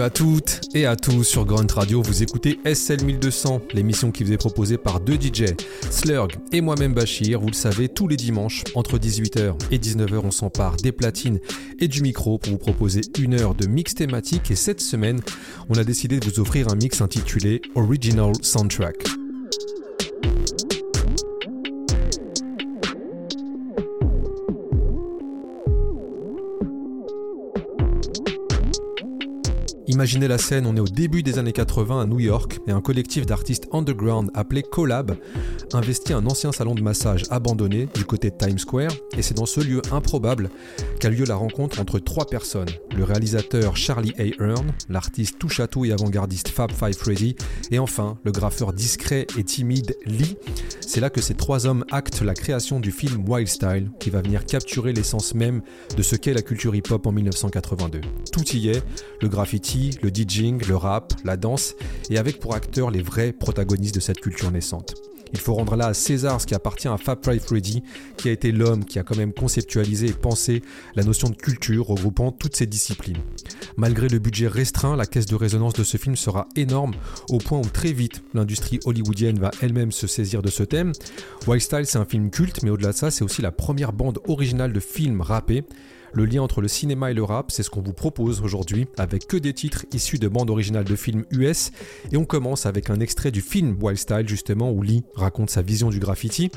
[0.00, 2.00] À toutes et à tous sur Grunt Radio.
[2.00, 5.54] Vous écoutez SL 1200, l'émission qui vous est proposée par deux DJ,
[5.90, 7.38] Slurg et moi-même Bachir.
[7.40, 11.38] Vous le savez, tous les dimanches, entre 18h et 19h, on s'empare des platines
[11.80, 14.50] et du micro pour vous proposer une heure de mix thématique.
[14.50, 15.20] Et cette semaine,
[15.68, 19.19] on a décidé de vous offrir un mix intitulé Original Soundtrack.
[30.00, 32.80] Imaginez la scène, on est au début des années 80 à New York et un
[32.80, 35.14] collectif d'artistes underground appelé Collab
[35.74, 39.44] investit un ancien salon de massage abandonné du côté de Times Square et c'est dans
[39.44, 40.48] ce lieu improbable
[41.00, 42.68] qu'a lieu la rencontre entre trois personnes.
[42.94, 44.24] Le réalisateur Charlie A.
[44.42, 47.36] Hearn, l'artiste touche à tout et avant-gardiste Fab Five Freddy
[47.70, 50.36] et enfin le graffeur discret et timide Lee.
[50.86, 54.20] C'est là que ces trois hommes actent la création du film Wild Style qui va
[54.20, 55.62] venir capturer l'essence même
[55.96, 58.02] de ce qu'est la culture hip-hop en 1982.
[58.30, 58.82] Tout y est,
[59.22, 61.74] le graffiti, le DJing, le rap, la danse,
[62.10, 65.09] et avec pour acteurs les vrais protagonistes de cette culture naissante.
[65.32, 67.82] Il faut rendre là à César ce qui appartient à Fab Five Freddy,
[68.16, 70.62] qui a été l'homme qui a quand même conceptualisé et pensé
[70.94, 73.18] la notion de culture regroupant toutes ces disciplines.
[73.76, 76.94] Malgré le budget restreint, la caisse de résonance de ce film sera énorme
[77.28, 80.92] au point où très vite l'industrie hollywoodienne va elle-même se saisir de ce thème.
[81.46, 84.18] Wild Style c'est un film culte, mais au-delà de ça c'est aussi la première bande
[84.26, 85.64] originale de film rappé
[86.12, 89.26] le lien entre le cinéma et le rap, c'est ce qu'on vous propose aujourd'hui, avec
[89.26, 91.70] que des titres issus de bandes originales de films US.
[92.12, 95.62] Et on commence avec un extrait du film Wild Style, justement, où Lee raconte sa
[95.62, 96.50] vision du graffiti.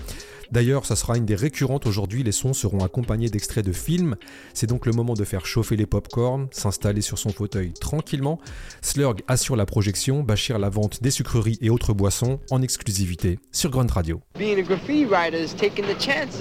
[0.51, 4.15] D'ailleurs, ça sera une des récurrentes aujourd'hui, les sons seront accompagnés d'extraits de films.
[4.53, 8.39] C'est donc le moment de faire chauffer les pop-corn, s'installer sur son fauteuil tranquillement.
[8.81, 13.71] Slurg assure la projection, Bachir la vente des sucreries et autres boissons en exclusivité sur
[13.71, 14.21] Grunt Radio.
[14.37, 16.39] Being a graffiti writer taking the chances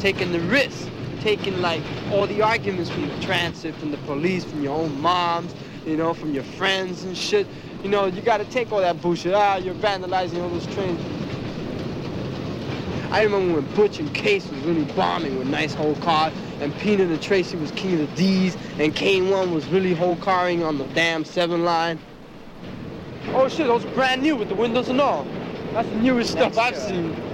[0.00, 0.99] taking the risks.
[1.20, 1.82] Taking like
[2.12, 5.54] all the arguments from the transit, from the police, from your own moms,
[5.84, 7.46] you know, from your friends and shit.
[7.82, 9.34] You know, you gotta take all that bullshit.
[9.34, 10.98] Ah, you're vandalizing all those trains.
[13.10, 17.10] I remember when Butch and Case was really bombing with nice whole cars, and Peanut
[17.10, 20.78] and Tracy was king of the D's, and Caine One was really whole carring on
[20.78, 21.98] the damn seven line.
[23.34, 25.26] Oh shit, those brand new with the windows and all.
[25.72, 27.29] That's the newest stuff I've seen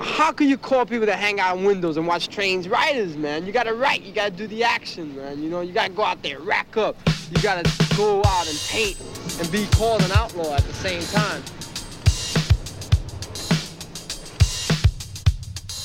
[0.00, 3.46] how can you call people that hang out in windows and watch trains riders, man?
[3.46, 5.42] You gotta write, you gotta do the action, man.
[5.42, 6.96] You know, you gotta go out there, rack up.
[7.30, 9.00] You gotta go out and paint
[9.40, 11.42] and be called an outlaw at the same time.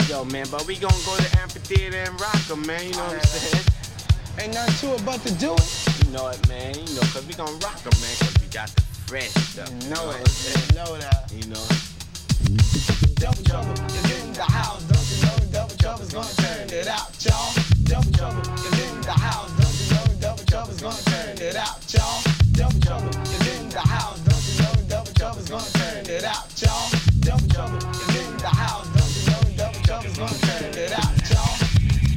[0.09, 2.83] Yo, man, but we gonna go to the amphitheater and rock them, man.
[2.85, 3.65] You know what I'm saying?
[4.39, 6.05] Ain't nothing to it but to do it.
[6.05, 6.75] You know it, man.
[6.75, 9.69] You know, cause we gonna rock them, man, cause we got the fresh stuff.
[9.69, 10.69] You know, you know it.
[10.69, 11.31] You know that.
[11.33, 11.92] You know
[12.53, 14.83] Double trouble is in the house.
[14.85, 17.49] Don't you know double trouble's gonna turn it out, y'all?
[17.83, 19.49] Double trouble is in the house.
[19.57, 22.21] Don't you know double trouble's gonna turn it out, y'all?
[22.53, 24.19] Double trouble is in the house.
[24.21, 26.89] Don't you know double trouble's gonna turn it out, y'all?
[27.21, 28.87] Double trouble is in the house.
[28.93, 31.57] Don't you know double trouble's gonna turn it out, y'all?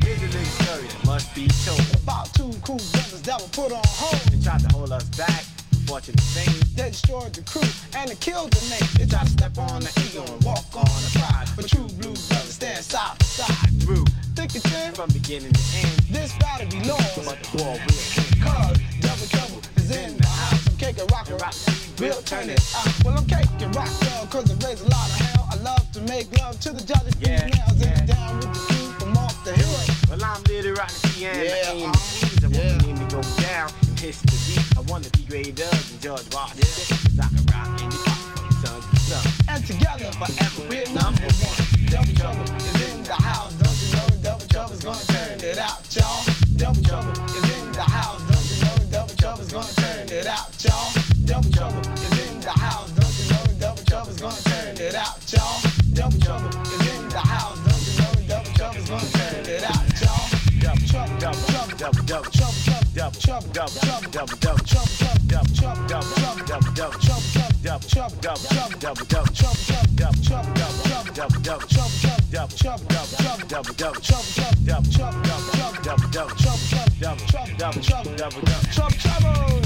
[0.05, 3.73] Here's a little story that must be told about two cool brothers that were put
[3.73, 4.21] on hold.
[4.29, 5.56] They tried to hold us back
[5.87, 6.51] thing.
[6.75, 7.63] They destroyed the crew
[7.95, 8.91] and they killed the mate.
[8.99, 11.47] They tried to step on the ego and walk on the pride.
[11.55, 13.71] But true blue brothers stand side by side.
[13.83, 14.05] Through
[14.35, 15.95] thick and thin from beginning to end.
[16.11, 17.17] This battle be lost.
[17.23, 18.03] But the war will
[18.43, 20.67] Cause double trouble is in the house.
[20.67, 21.55] I'm cake and rock and rock.
[21.99, 22.91] We'll turn it out.
[23.05, 25.49] Well, I'm cake and rock, girl, cause it raised a lot of hell.
[25.53, 27.99] I love to make love to the jolly yeah, females yeah.
[27.99, 29.79] and down with the crew from off the hill.
[30.11, 31.43] Well, I'm little the piano.
[31.43, 31.99] Yeah, and uh,
[32.43, 32.87] I yeah.
[32.87, 34.63] want to go down history.
[34.79, 37.19] I want to be great up and George Washington.
[37.19, 39.25] I can rock any pop from sun to sun.
[39.51, 41.59] And together forever we're number one.
[41.91, 43.55] Double trouble is in the house.
[43.59, 46.23] Don't you know double trouble's gonna turn it out, y'all?
[46.55, 48.23] Double trouble is in the house.
[48.31, 50.87] Don't you know double trouble's gonna turn it out, y'all?
[51.27, 52.91] Double trouble is in the house.
[52.95, 55.59] Don't you know double trouble's gonna turn it out, y'all?
[55.99, 57.59] Double trouble is in the house.
[57.67, 60.27] Don't you know double trouble's gonna turn it out, y'all?
[60.63, 65.55] Double trouble, double trouble, double double trouble, trouble, trouble, double trouble, double double trouble, trouble,
[65.55, 67.23] trouble, double trouble, double double trouble,
[67.63, 69.61] double trouble, double trouble, double double trouble,
[69.97, 71.93] double trouble, double trouble, double double trouble,
[72.33, 74.25] double trouble, double trouble, double double trouble,
[74.65, 76.65] double trouble, double trouble, double double trouble,
[76.99, 79.61] double trouble, double trouble, double double trouble, trouble.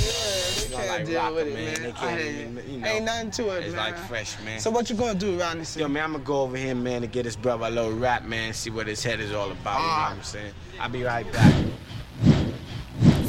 [0.70, 1.94] Yeah, can't deal with it, man.
[2.00, 4.58] I ain't, ain't nothing to it, It's like fresh, man.
[4.58, 5.76] So what you gonna do around this?
[5.76, 8.24] Yo, man, I'm gonna go over here, man, to get his brother a little rap,
[8.24, 9.80] man, see what his head is all about.
[9.80, 10.52] You know what I'm saying?
[10.80, 11.54] I'll be right back.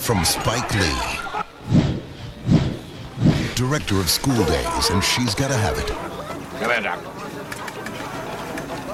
[0.01, 0.99] From Spike Lee,
[3.53, 5.87] director of School Daze, and She's Gotta Have It.
[6.59, 6.99] Come here, Doc.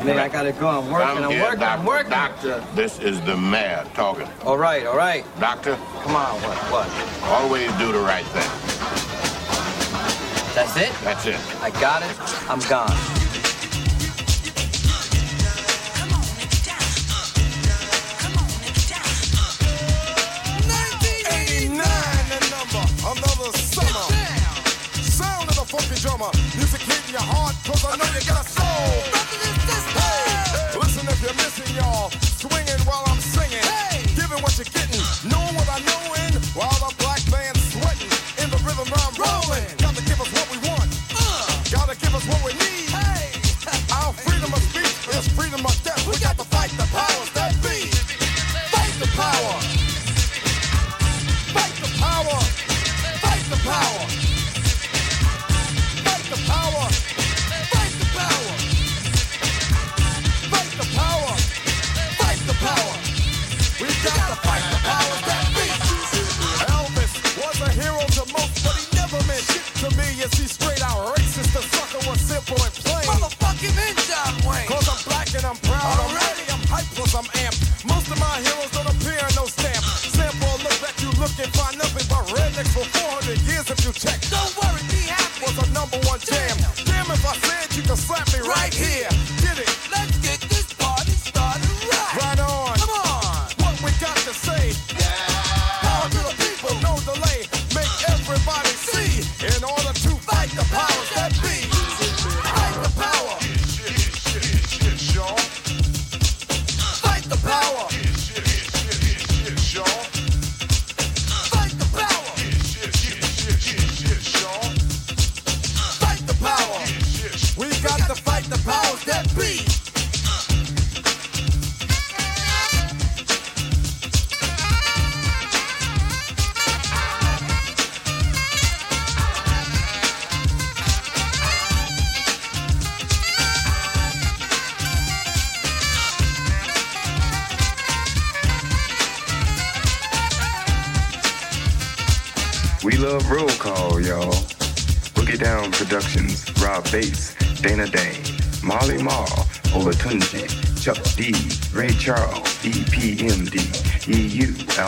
[0.03, 0.67] Nigga, I gotta go.
[0.67, 2.09] I'm working, I'm here, working, doctor, I'm working.
[2.09, 4.27] Doctor, this is the mayor talking.
[4.45, 5.23] All right, all right.
[5.39, 7.23] Doctor, Come on, what, what?
[7.29, 8.51] always do the right thing.
[10.53, 10.91] That's it?
[11.05, 11.39] That's it.
[11.61, 12.49] I got it.
[12.49, 13.16] I'm gone.
[26.17, 29.16] Music hitting your heart, cause I know you got a soul.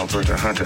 [0.09, 0.63] Alberta Hunter,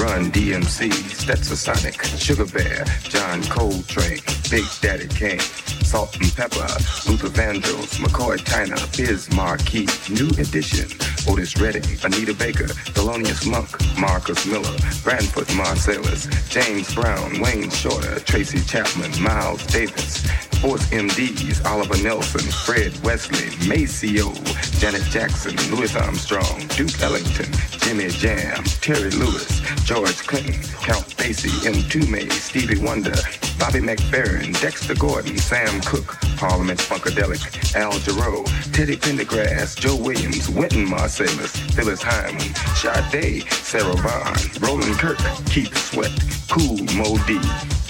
[0.00, 4.20] Run DMC, Stetsasonic, Sugar Bear, John Coltrane,
[4.50, 5.40] Big Daddy Kane,
[5.82, 10.86] Salt-N-Pepa, Luther Vandross, McCoy Tyner, Biz Markie, New Edition,
[11.26, 13.68] Otis Redding, Anita Baker, Thelonious Monk,
[13.98, 20.24] Marcus Miller, Branford Marsalis, James Brown, Wayne Shorter, Tracy Chapman, Miles Davis,
[20.60, 24.32] Force MDs, Oliver Nelson, Fred Wesley, Maceo,
[24.78, 27.50] Janet Jackson, Louis Armstrong, Duke Ellington,
[27.84, 33.12] Jimmy Jam, Terry Lewis, George Clinton, Count Basie, Mtume, Stevie Wonder,
[33.58, 38.42] Bobby McFerrin, Dexter Gordon, Sam Cooke, Parliament Funkadelic, Al Jarreau,
[38.72, 42.40] Teddy Pendergrass, Joe Williams, Wynton Marsalis, Phyllis Hyman,
[42.74, 45.18] Sade, Sarah Vaughan, Roland Kirk,
[45.50, 46.12] Keith Sweat,
[46.48, 47.38] Kool Moe Dee,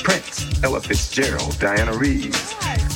[0.02, 2.54] Prince, Ella Fitzgerald, Dianne Reeves,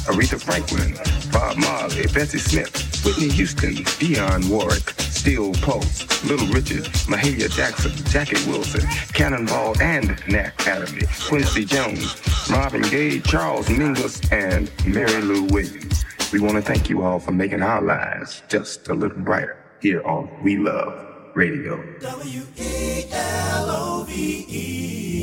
[0.09, 0.97] Aretha Franklin,
[1.31, 8.37] Bob Marley, Bessie Smith, Whitney Houston, Dionne Warwick, Steel Pulse, Little Richard, Mahalia Jackson, Jackie
[8.49, 8.83] Wilson,
[9.13, 12.15] Cannonball and Nat Adderley, Quincy Jones,
[12.49, 16.05] Marvin Gaye, Charles Mingus, and Mary Lou Williams.
[16.33, 20.07] We want to thank you all for making our lives just a little brighter here
[20.07, 21.83] on We Love Radio.
[21.99, 23.09] W-E-L-O-V-E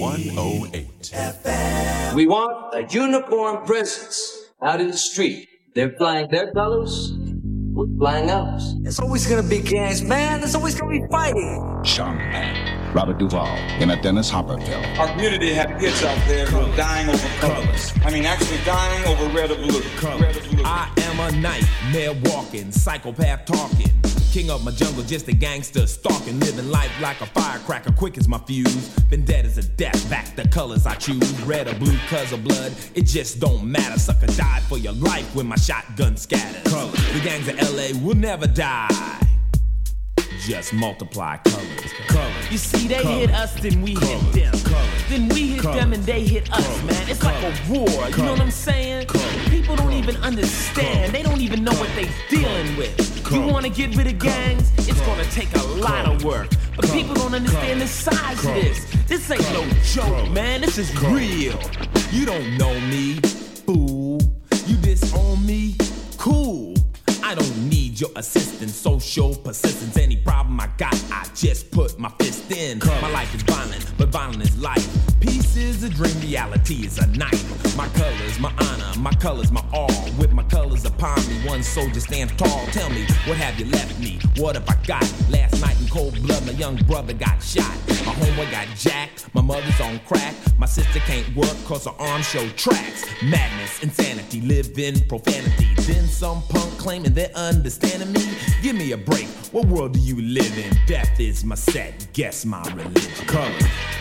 [0.02, 1.12] 108.
[1.14, 2.14] FM.
[2.16, 5.48] We want a uniform presence out in the street.
[5.74, 7.15] They're flying their colors.
[7.76, 8.76] We're flying ours.
[8.86, 10.40] It's always gonna be gangs, man.
[10.40, 11.82] There's always gonna be fighting.
[11.84, 14.86] Sean Penn, Robert Duvall, in a Dennis Hopper film.
[14.98, 17.92] Our community had kids out there who were dying over colors.
[18.06, 19.82] I mean, actually dying over red or blue.
[20.02, 20.64] Red or blue.
[20.64, 23.92] I am a nightmare walking, psychopath talking.
[24.36, 28.28] King of my jungle, just a gangster stalking, living life like a firecracker, quick as
[28.28, 28.90] my fuse.
[29.10, 32.44] Been dead as a death, back the colors I choose, red or blue, cause of
[32.44, 32.74] blood.
[32.96, 33.98] It just don't matter.
[33.98, 36.70] Sucker die for your life when my shotgun scatters.
[36.70, 37.14] Colors.
[37.14, 39.25] The gangs of LA will never die.
[40.46, 41.92] Just multiply colors.
[42.08, 42.52] Colors.
[42.52, 43.18] You see, they Colors.
[43.18, 44.22] hit us, then we Colors.
[44.36, 44.62] hit them.
[44.62, 45.04] Colors.
[45.10, 47.10] Then we hit them and they hit us, man.
[47.10, 47.90] It's like a war.
[48.10, 49.08] You know what I'm saying?
[49.50, 51.14] People don't even understand.
[51.14, 53.32] They don't even know what they're dealing with.
[53.32, 54.72] You want to get rid of gangs?
[54.88, 56.50] It's gonna take a lot of work.
[56.76, 58.86] But people don't understand the size of this.
[59.08, 60.62] This ain't no joke, man.
[60.62, 61.60] This is real.
[62.12, 63.16] You don't know me,
[63.66, 64.22] fool.
[64.68, 65.76] You disown me,
[66.20, 66.76] cool.
[67.24, 69.98] I don't need need your assistance, social persistence.
[69.98, 72.80] Any problem I got, I just put my fist in.
[73.02, 74.88] My life is violent, but violent is life.
[75.20, 77.44] Peace is a dream, reality is a night.
[77.76, 79.90] My colors, my honor, my colors, my all.
[80.18, 82.66] With my colors upon me, one soldier stands tall.
[82.68, 84.20] Tell me, what have you left me?
[84.38, 85.06] What have I got?
[85.30, 87.76] Last night in cold blood, my young brother got shot.
[88.06, 90.36] My homeboy got jacked, my mother's on crack.
[90.58, 93.06] My sister can't work cause her arms show tracks.
[93.24, 95.68] Madness, insanity, live in profanity.
[95.82, 97.14] Then some punk claiming
[98.08, 98.38] me.
[98.62, 100.76] Give me a break, what world do you live in?
[100.88, 103.28] Death is my set, guess my religion.
[103.28, 103.52] Color.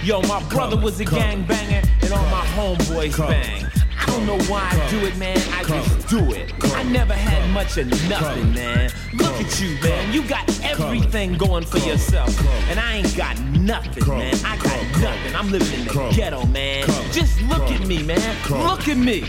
[0.02, 3.66] Yo, my brother was a gang banger, and all my homeboys bang.
[3.98, 5.36] I don't know why I do it, man.
[5.52, 6.52] I just do it.
[6.74, 8.90] I never had much of nothing, man.
[9.14, 10.12] Look at you, man.
[10.12, 12.30] You got everything going for yourself.
[12.68, 14.34] And I ain't got nothing, man.
[14.44, 15.36] I got nothing.
[15.36, 16.86] I'm living in the ghetto, man.
[17.12, 18.36] Just look at me, man.
[18.50, 19.24] Look at me.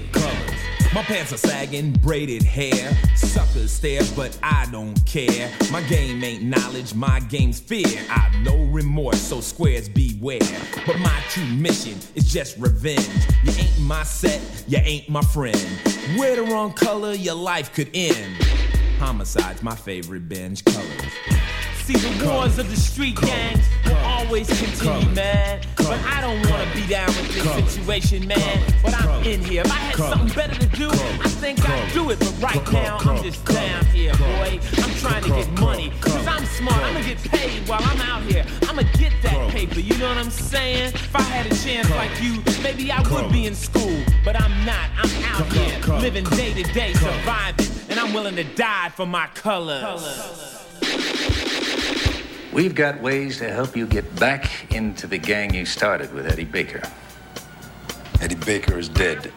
[0.93, 2.97] My pants are sagging, braided hair.
[3.15, 5.51] Suckers stare, but I don't care.
[5.71, 8.01] My game ain't knowledge, my game's fear.
[8.09, 10.39] I've no remorse, so squares beware.
[10.85, 13.09] But my true mission is just revenge.
[13.43, 15.59] You ain't my set, you ain't my friend.
[16.17, 18.35] Wear the wrong color, your life could end.
[18.99, 21.44] Homicide's my favorite binge colors.
[21.85, 25.61] See, the wars of the street gangs will always continue, man.
[25.77, 28.73] But I don't wanna be down with this situation, man.
[28.81, 29.61] But I'm in here.
[29.61, 32.17] If I had something better to do, I think I'd do it.
[32.17, 34.59] But right now, I'm just down here, boy.
[34.81, 35.93] I'm trying to get money.
[36.01, 36.81] Cause I'm smart.
[36.81, 38.43] I'm gonna get paid while I'm out here.
[38.63, 40.91] I'm gonna get that paper, you know what I'm saying?
[40.95, 43.99] If I had a chance like you, maybe I would be in school.
[44.23, 44.89] But I'm not.
[44.97, 47.67] I'm out here, living day to day, surviving.
[47.89, 50.55] And I'm willing to die for my colors.
[52.55, 56.45] We've got ways to help you get back into the gang you started with Eddie
[56.45, 56.81] Baker.
[58.21, 59.29] Eddie Baker is dead.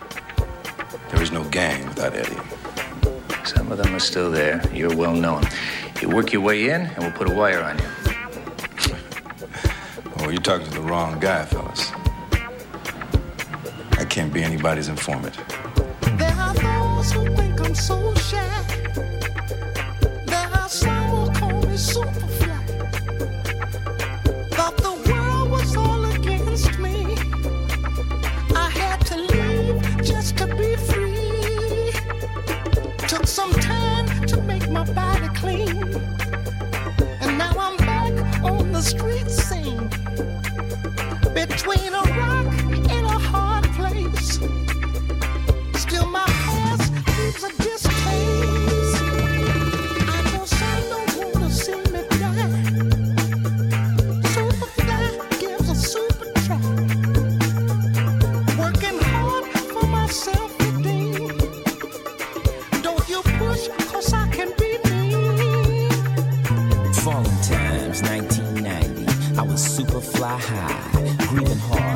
[1.10, 2.38] There is no gang without Eddie.
[3.44, 4.62] Some of them are still there.
[4.72, 5.42] You're well known.
[6.00, 7.84] You work your way in, and we'll put a wire on you.
[10.20, 11.90] Oh, you're talking to the wrong guy, fellas.
[13.92, 15.36] I can't be anybody's informant.
[16.18, 18.77] There are those who think I'm so shy.
[33.28, 35.82] Some time to make my body clean.
[37.20, 39.88] And now I'm back on the street scene.
[41.34, 42.37] Between a rock
[70.28, 70.90] 啊哈
[71.30, 71.87] ，grieving heart。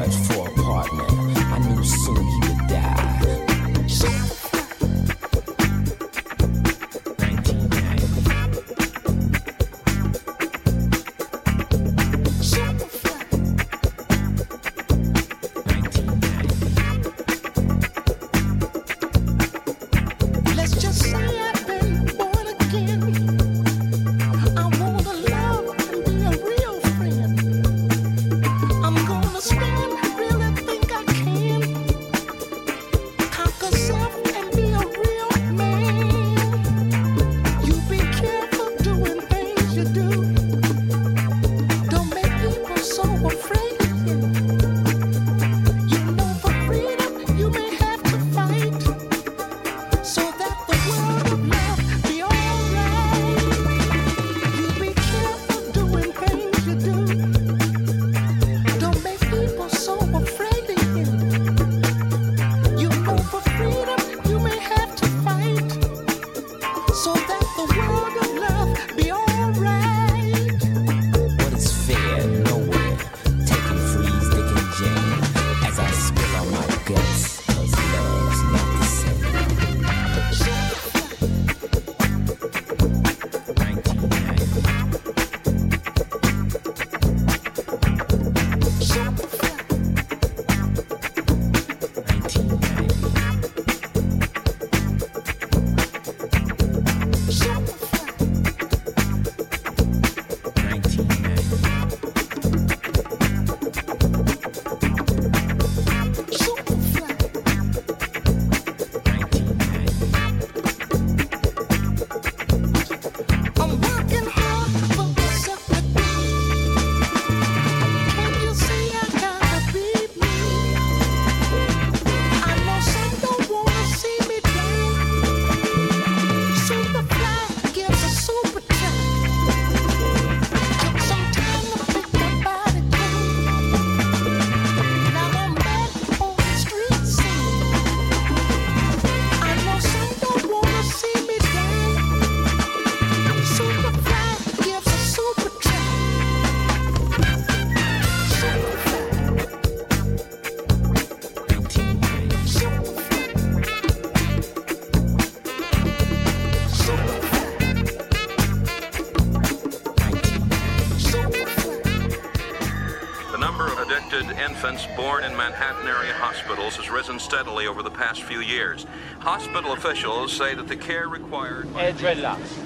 [169.53, 171.67] Hospital officials say that the care required.
[171.75, 172.57] Hey, dreadlocks.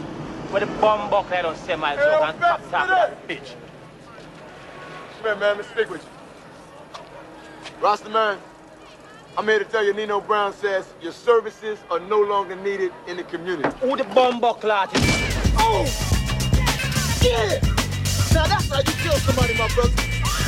[0.53, 3.57] Where the bomb buck I don't say my joke and top top that bitch.
[5.17, 5.57] Come here, man.
[5.57, 7.03] Let's stick with you.
[7.83, 8.39] Rasta man,
[9.37, 13.17] I'm here to tell you Nino Brown says your services are no longer needed in
[13.17, 13.69] the community.
[13.81, 15.03] Who the bomb buck lad is?
[15.59, 15.83] Oh!
[17.21, 17.59] Yeah!
[18.33, 19.91] Now that's how you kill somebody, my brother.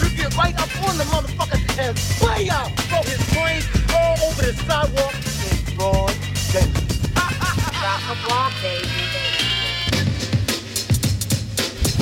[0.05, 2.71] You get right up on the motherfucker and play out.
[2.83, 6.18] Throw his brains all over the sidewalk in broad
[6.59, 6.75] daylight.
[7.15, 8.89] Drop a block, baby.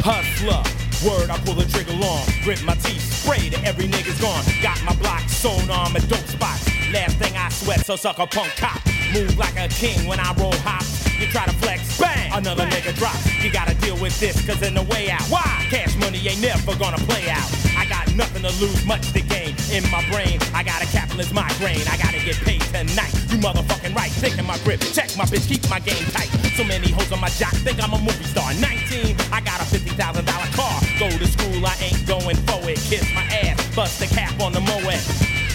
[0.02, 0.62] Hustler.
[1.04, 2.25] Word, I pull the trigger long.
[2.42, 4.42] Grit my teeth, spray to every nigga's gone.
[4.62, 6.66] Got my block sewn on my dope spots.
[6.92, 8.80] Last thing I sweat, so suck a punk cop.
[9.12, 11.04] Move like a king when I roll hops.
[11.20, 12.82] You try to flex, bang, another bang.
[12.82, 13.16] nigga drop.
[13.42, 15.22] You gotta deal with this, cause in the way out.
[15.28, 15.66] Why?
[15.70, 17.48] Cash money ain't never gonna play out.
[17.76, 19.25] I got nothing to lose, much to.
[19.73, 21.82] In my brain, I got a capitalist migraine.
[21.90, 23.12] I gotta get paid tonight.
[23.28, 24.80] You motherfucking right, taking my grip.
[24.80, 26.30] Check my bitch, keep my game tight.
[26.54, 28.54] So many hoes on my jock, think I'm a movie star.
[28.54, 30.80] 19, I got a $50,000 car.
[31.00, 32.78] Go to school, I ain't going for it.
[32.78, 35.02] Kiss my ass, bust the cap on the Moet.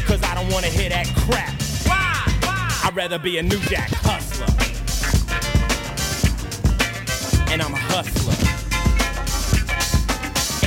[0.06, 1.54] Cause I don't wanna hear that crap.
[1.88, 2.12] Why?
[2.44, 2.82] Why?
[2.84, 4.48] I'd rather be a new jack hustler.
[7.50, 8.36] And I'm a hustler.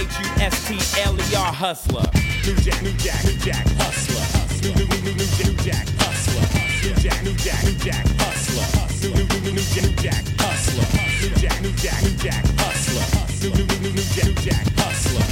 [0.00, 2.33] H-U-S-T-L-E-R hustler.
[2.44, 4.20] New jack, new jack, new jack hustler.
[4.60, 6.44] New, new, new, new, new, jack hustler.
[6.84, 8.68] New jack, new jack, new jack hustler.
[9.00, 10.84] New, new, new, new, new, jack hustler.
[11.24, 13.00] New jack, new jack, new jack hustler.
[13.40, 15.24] New, new, new, new, new, jack, hustler.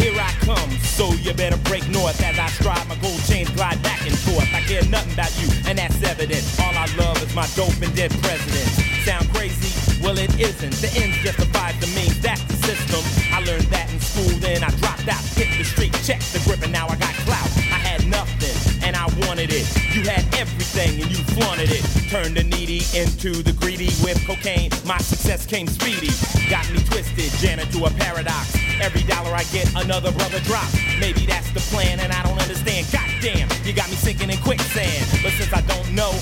[0.00, 3.82] Here I come, so you better break north as I stride my gold chains glide
[3.82, 4.48] back and forth.
[4.54, 6.40] I care nothing about you, and that's evident.
[6.58, 8.64] All I love is my dope and dead president.
[9.04, 9.68] Sound crazy?
[10.02, 10.72] Well, it isn't.
[10.80, 12.18] The ends justifies the means.
[12.20, 13.02] That's system.
[13.32, 16.62] I learned that in school, then I dropped out, hit the street, checked the grip,
[16.62, 17.48] and now I got clout.
[17.70, 19.66] I had nothing, and I wanted it.
[19.94, 21.84] You had everything, and you flaunted it.
[22.10, 24.70] Turned the needy into the greedy with cocaine.
[24.84, 26.12] My success came speedy.
[26.50, 28.54] Got me twisted, Janet to a paradox.
[28.80, 30.74] Every dollar I get, another brother drops.
[30.98, 32.86] Maybe that's the plan, and I don't understand.
[32.92, 35.06] Goddamn, you got me sinking in quicksand.
[35.22, 36.12] But since I don't know,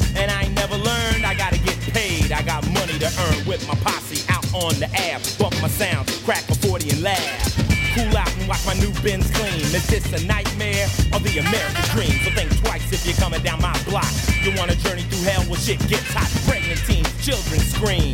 [3.01, 5.23] to earn with my posse out on the ab.
[5.39, 7.57] Bump my sounds, crack a 40 and laugh.
[7.97, 9.61] Cool out and watch my new bins clean.
[9.73, 12.13] Is this a nightmare or the American dream?
[12.23, 14.07] So think twice if you're coming down my block.
[14.45, 15.43] You want to journey through hell?
[15.49, 16.29] Well, shit gets hot.
[16.47, 18.13] Pregnant teens, children scream.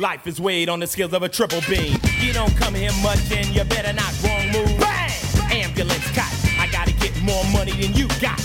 [0.00, 1.96] Life is weighed on the scales of a triple beam.
[2.20, 4.80] You don't come here much and you better not wrong move.
[4.80, 5.12] Bang!
[5.50, 6.32] Ambulance cot.
[6.58, 8.38] I gotta get more money than you got.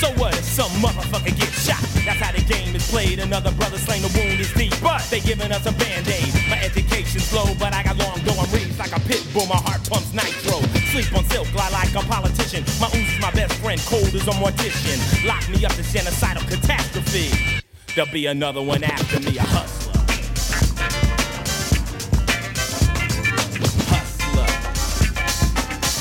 [0.00, 1.84] So what if some motherfucker gets shot?
[2.08, 3.18] That's how the game is played.
[3.18, 4.72] Another brother slain, the wound is deep.
[4.80, 6.32] But they giving us a band-aid.
[6.48, 9.44] My education's low, but I got long going reads like a pit bull.
[9.44, 10.64] My heart pumps nitro.
[10.88, 12.64] Sleep on silk, lie like a politician.
[12.80, 14.96] My ooze is my best friend, cold as a mortician.
[15.28, 17.60] Lock me up to genocidal catastrophe.
[17.94, 20.00] There'll be another one after me, a hustler.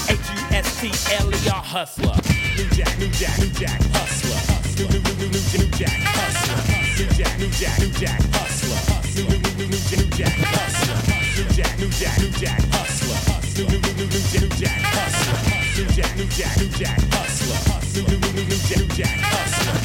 [0.07, 2.15] H-U-S-T-L-E-R hustler.
[2.39, 2.48] New
[2.79, 4.39] Jack, New Jack, New Jack hustler.
[4.79, 6.63] New, new, new, new, new, new Jack hustler.
[6.95, 8.79] New Jack, New Jack, New Jack hustler.
[9.19, 10.95] New, new, new, new, new, new Jack hustler.
[11.35, 13.19] New Jack, New Jack, New Jack hustler.
[13.59, 15.35] New, new, new, new, new, new Jack hustler.
[15.75, 17.59] New Jack, New Jack, New Jack hustler.
[17.99, 19.75] New, new, new, new, new, Jack hustler.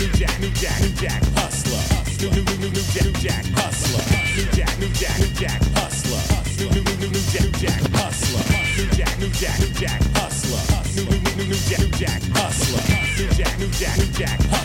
[0.00, 1.95] New Jack, New Jack, New Jack hustler.
[2.18, 4.02] New, new, new, new, new Jack, New Jack hustler.
[4.36, 6.22] New Jack, New Jack, New Jack hustler.
[6.56, 8.40] New, new, new, new, new Jack, New Jack hustler.
[8.78, 10.94] New Jack, New Jack, New Jack hustler.
[10.96, 12.82] New, new, new, new, new Jack, New Jack hustler.
[13.18, 14.55] New Jack, New Jack, New Jack hustler.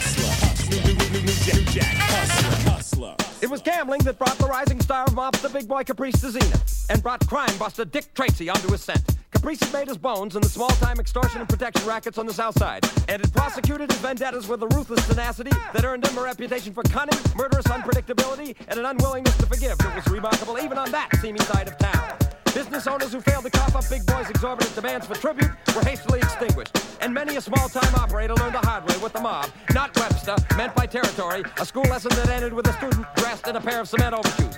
[3.81, 7.25] Gambling that brought the rising star of mobster Big Boy Caprice to zenith, and brought
[7.25, 9.01] crime buster Dick Tracy onto his scent.
[9.31, 12.55] Caprice had made his bones in the small-time extortion and protection rackets on the South
[12.59, 16.71] Side, and had prosecuted his vendettas with a ruthless tenacity that earned him a reputation
[16.71, 21.09] for cunning, murderous unpredictability, and an unwillingness to forgive that was remarkable even on that
[21.19, 22.20] seamy side of town.
[22.53, 26.19] Business owners who failed to cough up Big Boy's exorbitant demands for tribute were hastily
[26.19, 30.35] extinguished, and many a small-time operator learned the hard way with the mob, not Webster,
[30.57, 33.79] meant by territory, a school lesson that ended with a student dressed in a pair
[33.79, 34.57] of cement overshoes.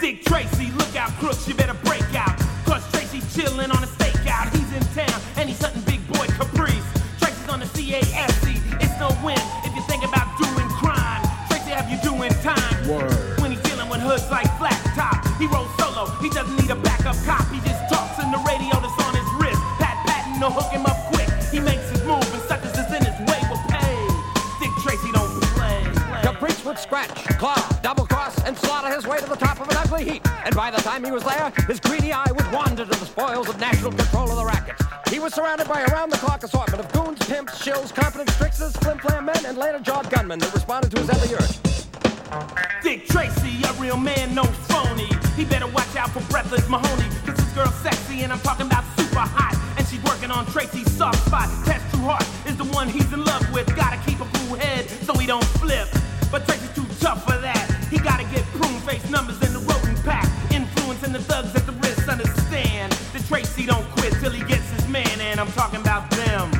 [0.00, 2.38] Dick Tracy, look out, crooks, you better break out.
[2.64, 4.50] Cause Tracy chillin' on a stakeout.
[4.56, 6.84] He's in town and he's hunting Big Boy Caprice.
[7.18, 8.56] Tracy's on the CAFC.
[8.82, 11.22] It's no win if you think about doing crime.
[11.48, 12.88] Tracy have you doing time.
[12.88, 13.40] Word.
[13.40, 16.06] When he's dealing with hoods like Flat Top, he rolls solo.
[16.20, 17.46] He doesn't need a backup cop.
[17.50, 19.60] He just talks in the radio that's on his wrist.
[19.82, 21.28] Pat Patton will hook him up quick.
[21.50, 23.94] He makes his move and suckers that's in his way will pay.
[24.60, 25.82] Dick Tracy don't play.
[26.22, 29.68] The preach would scratch, claw, double cross, and slaughter his way to the top of
[29.68, 30.26] an ugly heap.
[30.44, 33.48] And by the time he was there, his greedy eye would wander to the spoils
[33.48, 34.82] of national control of the rackets.
[35.10, 39.44] He was surrounded by a round-the-clock assortment of goons, pimps, shills, competent tricksters, flim-flam men,
[39.46, 41.83] and later jawed gunmen that responded to his every urge.
[42.82, 45.08] Dick Tracy, a real man, no phony.
[45.36, 48.84] He better watch out for Breathless Mahoney, cause this girl's sexy and I'm talking about
[48.96, 49.54] super hot.
[49.78, 51.48] And she's working on Tracy's soft spot.
[51.64, 53.66] Test True Heart is the one he's in love with.
[53.76, 55.88] Gotta keep a cool head so he don't flip.
[56.30, 57.70] But Tracy's too tough for that.
[57.90, 60.26] He gotta get prune face numbers in the rodent pack.
[60.52, 62.92] Influencing the thugs at the wrist, understand.
[62.92, 66.50] that Tracy don't quit till he gets his man, and I'm talking about them.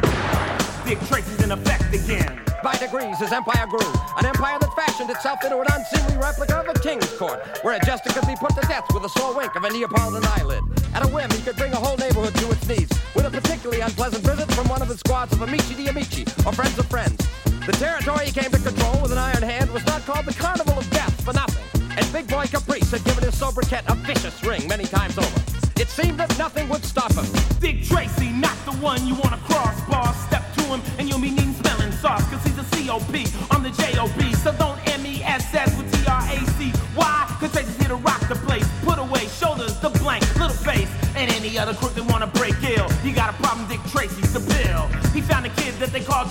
[0.86, 2.43] Dick Tracy's in effect again.
[2.64, 3.92] By degrees, his empire grew.
[4.16, 7.84] An empire that fashioned itself into an unseemly replica of a king's court, where a
[7.84, 10.64] jester could be put to death with a slow wink of a Neapolitan eyelid.
[10.94, 13.82] At a whim, he could bring a whole neighborhood to its knees, with a particularly
[13.82, 17.20] unpleasant visit from one of his squads of amici di amici, or friends of friends.
[17.66, 20.78] The territory he came to control with an iron hand was not called the Carnival
[20.78, 21.62] of Death for nothing,
[21.98, 25.42] and Big Boy Caprice had given his sobriquet a vicious ring many times over.
[25.76, 27.26] It seemed that nothing would stop him.
[27.60, 29.63] Dick Tracy, not the one you wanna cross,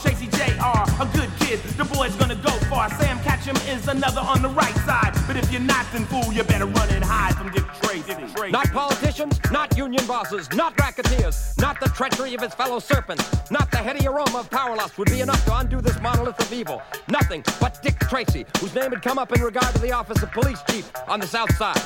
[0.04, 0.84] Tracy Jr.
[1.00, 2.90] A good kid, the boy's gonna go far.
[3.00, 5.14] Sam Catchem is another on the right side.
[5.26, 8.52] But if you're not, then fool, you better run and hide from Dick Tracy.
[8.52, 13.72] Not politicians, not union bosses, not racketeers, not the treachery of his fellow serpents, not
[13.72, 16.82] the heady aroma of power lust would be enough to undo this monolith of evil.
[17.08, 20.34] Nothing but Dick Tracy, whose name had come up in regard to the office of
[20.34, 21.82] police chief on the south side.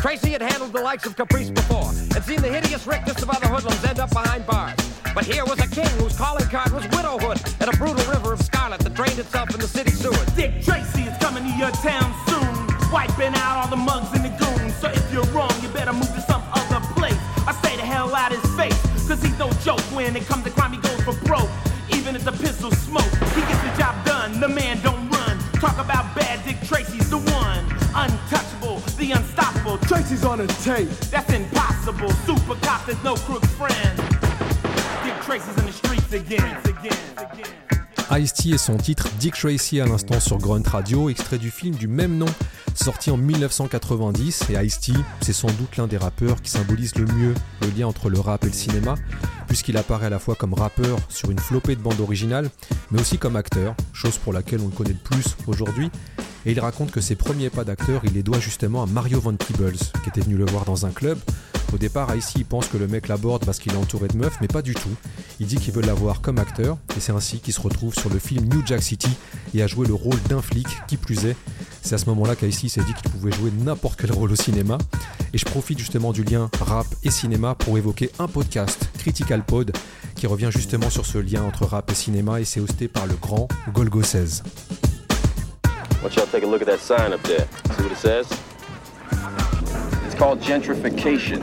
[0.00, 3.46] Tracy had handled the likes of Caprice before and seen the hideous rickness of other
[3.46, 4.74] hoodlums end up behind bars.
[5.14, 8.40] But here was a king whose calling card was widowhood and a brutal river of
[8.40, 10.24] scarlet that drained itself in the city sewers.
[10.32, 12.48] Dick Tracy is coming to your town soon,
[12.90, 14.74] wiping out all the mugs and the goons.
[14.76, 17.20] So if you're wrong, you better move to some other place.
[17.44, 20.50] I say the hell out his face, cause he's no joke when it comes to
[20.50, 21.50] crime, he goes for broke.
[21.92, 25.36] Even if the pistol smoke, he gets the job done, the man don't run.
[25.60, 28.49] Talk about bad Dick Tracy's the one, untouchable,
[29.00, 29.78] the unstoppable.
[29.78, 30.88] Tracy's on a tape.
[31.10, 32.10] That's impossible.
[32.26, 33.96] Super cop, there's no crook friend.
[35.02, 37.69] Dick Tracy's in the streets again, again, again.
[38.12, 41.86] Ice-T et son titre Dick Tracy à l'instant sur Grunt Radio, extrait du film du
[41.86, 42.26] même nom,
[42.74, 44.46] sorti en 1990.
[44.50, 48.10] Et Ice-T, c'est sans doute l'un des rappeurs qui symbolise le mieux le lien entre
[48.10, 48.96] le rap et le cinéma,
[49.46, 52.50] puisqu'il apparaît à la fois comme rappeur sur une flopée de bandes originales,
[52.90, 55.88] mais aussi comme acteur, chose pour laquelle on le connaît le plus aujourd'hui.
[56.46, 59.36] Et il raconte que ses premiers pas d'acteur, il les doit justement à Mario Van
[59.36, 61.18] Peebles, qui était venu le voir dans un club.
[61.72, 64.48] Au départ, il pense que le mec l'aborde parce qu'il est entouré de meufs, mais
[64.48, 64.94] pas du tout.
[65.38, 68.18] Il dit qu'il veut l'avoir comme acteur, et c'est ainsi qu'il se retrouve sur le
[68.18, 69.10] film New Jack City
[69.54, 71.36] et a joué le rôle d'un flic, qui plus est.
[71.82, 74.78] C'est à ce moment-là qu'Icy s'est dit qu'il pouvait jouer n'importe quel rôle au cinéma.
[75.32, 79.72] Et je profite justement du lien rap et cinéma pour évoquer un podcast, Critical Pod,
[80.16, 83.14] qui revient justement sur ce lien entre rap et cinéma, et c'est hosté par le
[83.14, 84.42] grand Golgo 16.
[90.20, 91.40] Called gentrification.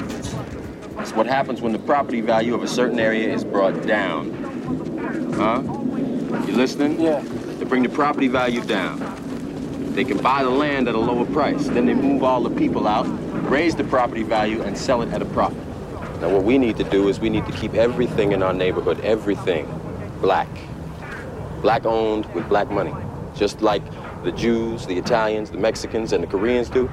[1.00, 4.32] It's what happens when the property value of a certain area is brought down.
[5.34, 5.64] Huh?
[6.46, 7.02] You listening?
[7.02, 7.22] Yeah.
[7.58, 9.00] They bring the property value down.
[9.96, 11.68] They can buy the land at a lower price.
[11.68, 13.08] Then they move all the people out,
[13.50, 15.58] raise the property value, and sell it at a profit.
[16.22, 19.00] Now, what we need to do is we need to keep everything in our neighborhood,
[19.00, 19.66] everything,
[20.22, 20.50] black.
[21.64, 22.94] Black owned with black money.
[23.36, 23.82] Just like
[24.24, 26.88] the Jews, the Italians, the Mexicans, and the Koreans do.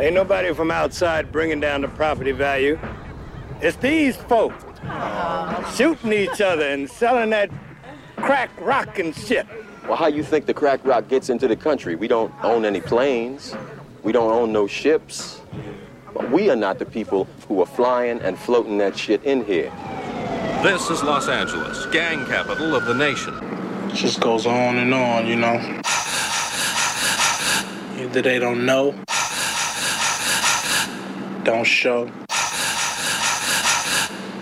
[0.00, 2.78] Ain't nobody from outside bringing down the property value.
[3.60, 4.54] It's these folk
[5.74, 7.50] shooting each other and selling that
[8.16, 9.46] crack rock and shit.
[9.86, 11.96] Well, how you think the crack rock gets into the country?
[11.96, 13.54] We don't own any planes.
[14.02, 15.42] We don't own no ships.
[16.14, 19.70] But we are not the people who are flying and floating that shit in here.
[20.62, 23.34] This is Los Angeles, gang capital of the nation.
[23.90, 25.56] It Just goes on and on, you know.
[28.02, 28.94] Either they don't know,
[31.44, 32.10] don't show,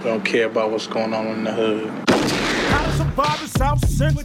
[0.02, 1.88] don't care about what's going on in the hood.
[2.08, 4.24] How to survive in South Central?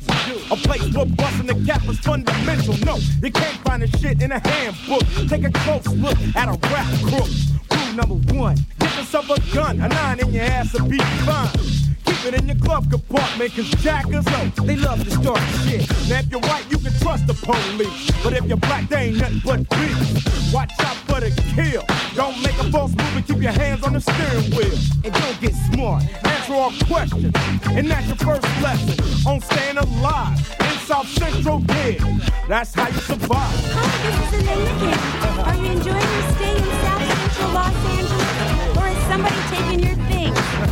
[0.52, 2.78] A place where busting the gap is fundamental.
[2.86, 5.04] No, you can't find this shit in a handbook.
[5.30, 7.30] Take a close look at a rap crook.
[7.72, 9.80] Rule number one, get yourself a gun.
[9.80, 11.83] A nine in your ass will be fine.
[12.06, 15.88] Keep it in your glove compartment, cause jackers, oh, they love to start shit.
[16.10, 18.12] Now if you're white, you can trust the police.
[18.24, 20.54] But if you're black, they ain't nothing but beef.
[20.54, 21.84] Watch out for the kill.
[22.16, 24.78] Don't make a false move and keep your hands on the steering wheel.
[25.04, 26.04] And don't get smart.
[26.26, 27.34] Answer all questions.
[27.66, 32.20] And that's your first lesson on staying alive in South Central, yeah.
[32.48, 33.56] That's how you survive.
[33.74, 35.04] Hi, this is again.
[35.48, 38.78] Are you enjoying your stay in South Central Los Angeles?
[38.78, 40.63] Or is somebody taking your things?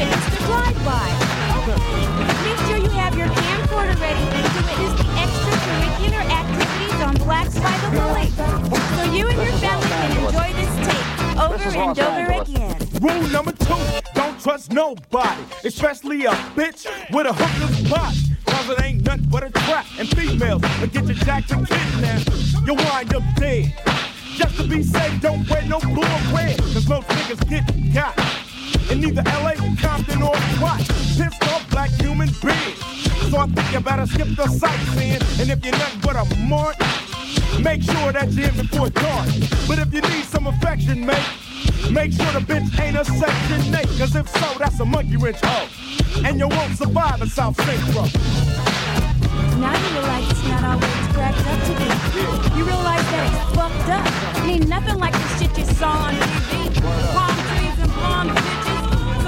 [0.00, 1.08] Have you witnessed drive-by?
[1.60, 1.76] Okay.
[2.42, 7.76] Make sure you have your camcorder ready to witness the extracurricular activities on Blacks by
[7.84, 8.32] the Lake.
[8.96, 11.08] So you and your family can enjoy this tape
[11.38, 12.78] over and over again.
[13.02, 13.76] Rule number two,
[14.14, 18.16] don't trust nobody, especially a bitch with a hooker's body.
[18.46, 22.30] Cause it ain't nothing but a trap, and females will get you jacked and kidnapped.
[22.66, 23.74] You wind up dead.
[24.34, 28.18] Just to be safe, don't wear no blue or red, cause most niggas get got.
[28.90, 29.49] In either LA,
[31.16, 32.78] Pissed off black human beings.
[33.30, 36.76] So I think you better skip the sightseeing, and if you're nothing but a mark,
[37.60, 39.28] make sure that you're in before dark.
[39.68, 41.26] But if you need some affection, mate,
[41.88, 45.38] Make sure the bitch ain't a section 8, cause if so, that's a monkey wrench
[45.42, 45.66] hoe.
[46.24, 48.04] And you won't survive in South Central.
[49.58, 52.58] Now you realize it's not it's cracked up to be.
[52.58, 54.46] You realize that it's fucked up.
[54.46, 56.80] Ain't nothing like the shit you saw on TV.
[57.12, 58.69] Palm trees and palm bitches.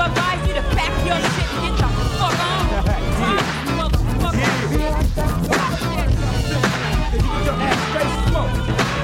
[0.03, 1.87] Advise you to pack your shit and get the
[2.19, 2.67] fuck on.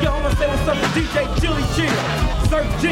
[0.02, 1.94] Yo, I'ma say what's up to DJ Chili Chill,
[2.50, 2.82] Sir G.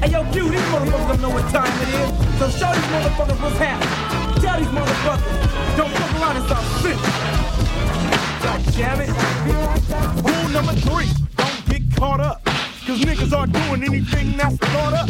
[0.00, 2.10] Hey, yo, Q, these motherfuckers don't know what time it is.
[2.38, 4.40] So show these motherfuckers what's happening.
[4.40, 7.12] Tell these motherfuckers, don't fuck around and start spitting.
[8.42, 9.10] God damn it.
[10.24, 12.42] Rule number three, don't get caught up.
[12.44, 15.08] Cause niggas aren't doing anything that's thought up.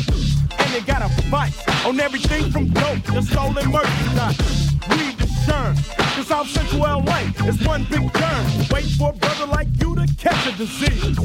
[0.73, 1.53] And they gotta fight
[1.85, 4.39] on everything from dope to stolen merchandise.
[4.89, 5.77] Read the Sherm.
[6.17, 8.47] Cause South Central LA is one big turn.
[8.71, 11.19] Wait for a brother like you to catch a disease.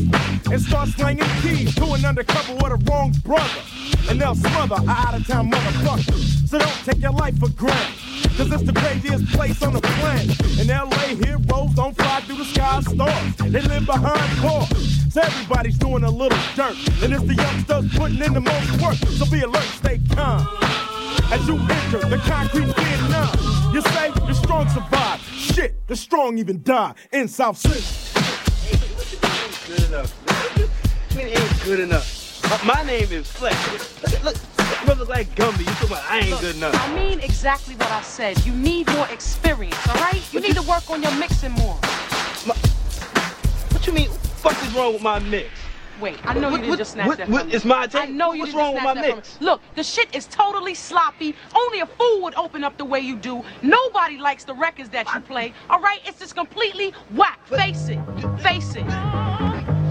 [0.51, 3.61] And start slanging keys to an undercover with a wrong brother.
[4.09, 6.47] And they'll smother a out of town motherfucker.
[6.47, 7.95] So don't take your life for granted.
[8.35, 10.59] Cause it's the craziest place on the planet.
[10.59, 13.35] In LA, heroes don't fly through the sky stars.
[13.37, 14.96] They live behind bars.
[15.17, 16.77] So everybody's doing a little dirt.
[17.01, 18.93] And it's the youngsters putting in the most work.
[19.17, 20.47] So be alert, stay calm.
[21.31, 25.19] As you enter the concrete Vietnam, you say the strong survive.
[25.21, 27.81] Shit, the strong even die in South City.
[29.65, 30.13] Good enough.
[30.29, 32.63] I it ain't good enough.
[32.63, 33.57] My name is Flex.
[34.03, 35.61] Look, look, brother like Gumby.
[35.61, 36.75] You talking about I ain't good enough.
[36.75, 38.45] I mean exactly what I said.
[38.45, 40.21] You need more experience, all right?
[40.31, 41.73] You need to work on your mixing more.
[43.73, 44.09] What you mean?
[44.47, 45.49] What the fuck is wrong with my mix?
[45.99, 47.53] Wait, I know What- you didn't what- just snatch what- that what from me.
[47.55, 48.01] is my take?
[48.03, 49.37] I know you What's didn't wrong just with my that mix?
[49.41, 51.35] Look, the shit is totally sloppy.
[51.53, 53.43] Only a fool would open up the way you do.
[53.61, 55.53] Nobody likes the records that you play.
[55.69, 57.45] All right, it's just completely whack.
[57.47, 57.99] Face it.
[58.41, 58.85] Face it.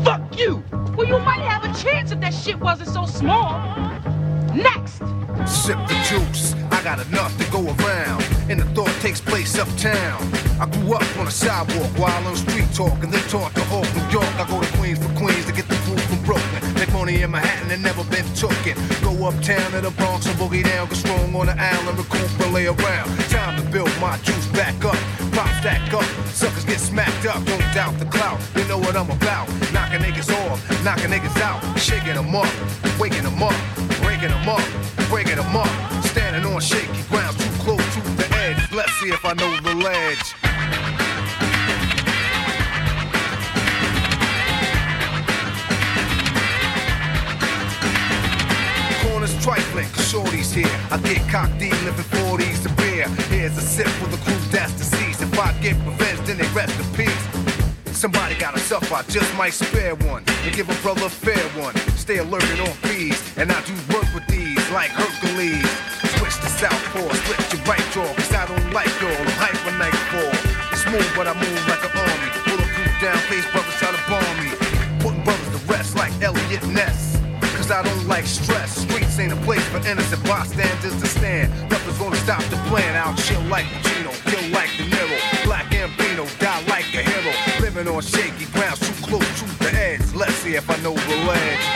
[0.04, 0.64] Fuck you.
[0.96, 3.60] Well, you might have a chance if that shit wasn't so small.
[4.54, 5.02] Next.
[5.44, 8.22] Sip the juice, I got enough to go around.
[8.48, 10.22] And the thought takes place uptown.
[10.62, 13.88] I grew up on a sidewalk while on street talk and then taught to Hawk,
[13.98, 14.30] New York.
[14.38, 16.62] I go to Queens for Queens to get the food from Brooklyn.
[16.74, 18.78] Make money in Manhattan and never been tooken.
[19.02, 22.54] Go uptown to the Bronx and boogie down, get strong on the island, recoup and
[22.54, 23.08] lay around.
[23.34, 25.00] Time to build my juice back up.
[25.34, 27.44] Pop stack up, suckers get smacked up.
[27.46, 29.48] Don't doubt the clout, you know what I'm about.
[29.74, 32.52] Knocking niggas off, knocking niggas out, shaking them up,
[33.00, 33.58] waking them up,
[34.02, 34.62] breaking them up,
[35.10, 35.85] breaking them up.
[36.36, 38.70] Standing on shaky ground, too close to the edge.
[38.70, 40.34] Let's see if I know the ledge.
[49.00, 50.66] Corners trifling, shorty's here.
[50.90, 53.08] I get cocked deep, living 40s to beer.
[53.30, 55.22] Here's a sip for the crew that's deceased.
[55.22, 57.96] If I get revenge, then they rest in peace.
[57.96, 61.74] Somebody gotta suffer, I just might spare one and give a brother a fair one.
[61.96, 65.95] Stay alerted on fees, and I do work with these like Hercules.
[66.56, 69.12] Southpaw, split your right jaw, cause I don't like y'all.
[69.12, 70.32] I'm hyper nightfall.
[70.72, 72.28] Smooth, but I move like an army.
[72.48, 74.48] Bulletproof down, face brothers try to bomb me.
[75.04, 77.20] Putting brothers to rest like Eliot Ness.
[77.60, 78.72] Cause I don't like stress.
[78.72, 81.52] Streets ain't a place for innocent bystanders to stand.
[81.68, 82.96] Nothing's gonna stop the plan.
[82.96, 85.44] I'll chill like Pacino, kill like De Niro.
[85.44, 87.36] Black Ambino, die like a hero.
[87.60, 90.00] Living on shaky ground, too close to the edge.
[90.14, 91.75] Let's see if I know the ledge.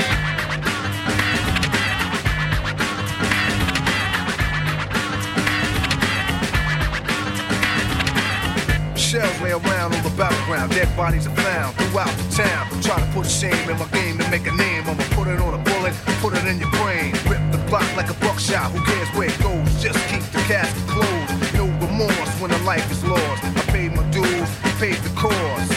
[9.11, 12.62] Shells lay around on the battleground, dead bodies are found throughout the town.
[12.81, 14.87] Try to put shame in my game to make a name.
[14.87, 17.11] I'ma put it on a bullet, put it in your brain.
[17.27, 19.66] Rip the clock like a buckshot, who cares where it goes?
[19.83, 21.35] Just keep the casket closed.
[21.59, 23.42] No remorse when a life is lost.
[23.42, 25.75] I paid my dues, I paid the cost.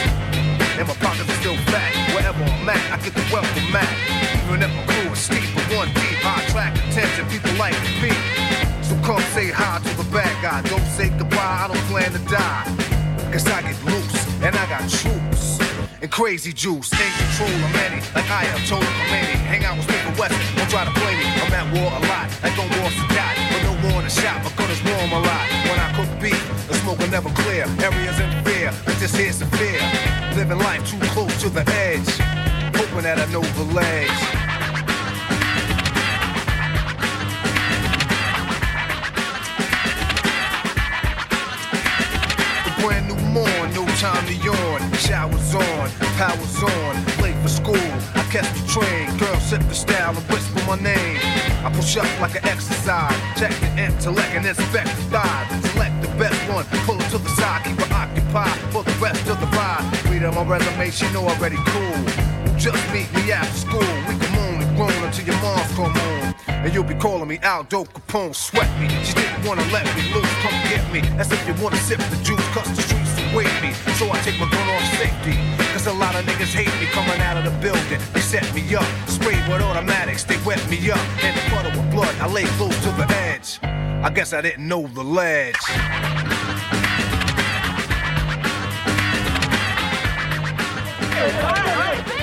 [0.77, 1.89] And my pockets are still fat.
[2.13, 3.89] Wherever I'm at, I get the wealth from Mac.
[4.45, 7.93] Even if my crew is steep, but one deep, high track attention, people like to
[7.97, 8.13] be.
[8.85, 10.61] So come say hi to the bad guy.
[10.69, 12.92] Don't say goodbye, I don't plan to die.
[13.33, 15.57] Cause I get loose and I got troops.
[16.03, 16.93] and crazy juice.
[16.93, 19.41] In control of many, like I am, total Khomeini.
[19.49, 21.25] Hang out with Smith West, don't try to play me.
[21.41, 23.33] I'm at war a lot, like on war die.
[23.49, 25.45] But no war in the my gun is warm a lot.
[25.65, 27.65] When I cook beef, the smoke will never clear.
[27.81, 29.81] Areas in fear, I just hear some fear.
[30.37, 32.13] Living life too close to the edge.
[32.77, 34.42] Hoping that I know the ledge.
[44.03, 44.81] Time to yawn.
[44.99, 45.89] Showers on,
[46.19, 47.89] powers on, late for school.
[48.19, 51.19] I catch the train, girl set the style and whisper my name.
[51.63, 55.47] I push up like an exercise, check the intellect and inspect the vibe.
[55.71, 59.25] Select the best one, pull it to the side, keep her occupied for the rest
[59.29, 59.85] of the ride.
[60.09, 61.99] Read on my resume, she know already cool.
[62.59, 66.35] Just meet me after school, we can moan and groan until your mom's come home.
[66.47, 68.89] And you'll be calling me Aldo Capone, sweat me.
[69.05, 71.01] She didn't wanna let me loose, come get me.
[71.19, 73.02] As if you wanna sip the juice, cause the streets
[73.33, 73.73] await me.
[73.97, 75.35] So I take my gun off safety.
[75.73, 77.99] Cause a lot of niggas hate me coming out of the building.
[78.13, 80.99] They set me up, sprayed with automatics, they wet me up.
[81.23, 83.59] In a puddle of blood, I lay close to the edge.
[83.63, 85.55] I guess I didn't know the ledge.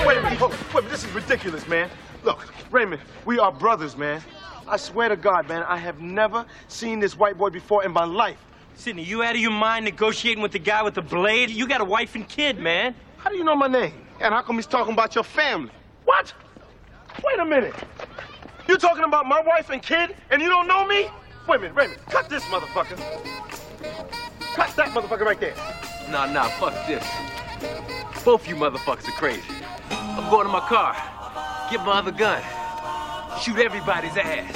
[0.05, 0.57] Wait a minute, hold on.
[0.73, 1.89] Wait a minute, this is ridiculous, man.
[2.23, 4.21] Look, Raymond, we are brothers, man.
[4.67, 8.05] I swear to God, man, I have never seen this white boy before in my
[8.05, 8.37] life.
[8.75, 11.49] Sidney, you out of your mind negotiating with the guy with the blade?
[11.49, 12.95] You got a wife and kid, man.
[13.17, 13.93] How do you know my name?
[14.19, 15.71] And how come he's talking about your family?
[16.05, 16.33] What?
[17.23, 17.75] Wait a minute.
[18.67, 21.09] You talking about my wife and kid, and you don't know me?
[21.47, 22.97] Wait a minute, Raymond, cut this motherfucker.
[24.53, 25.55] Cut that motherfucker right there.
[26.09, 27.05] Nah, nah, fuck this.
[28.23, 29.41] Both you motherfuckers are crazy.
[29.89, 30.93] I'm going to my car.
[31.69, 32.41] Get my other gun.
[33.41, 34.55] Shoot everybody's ass.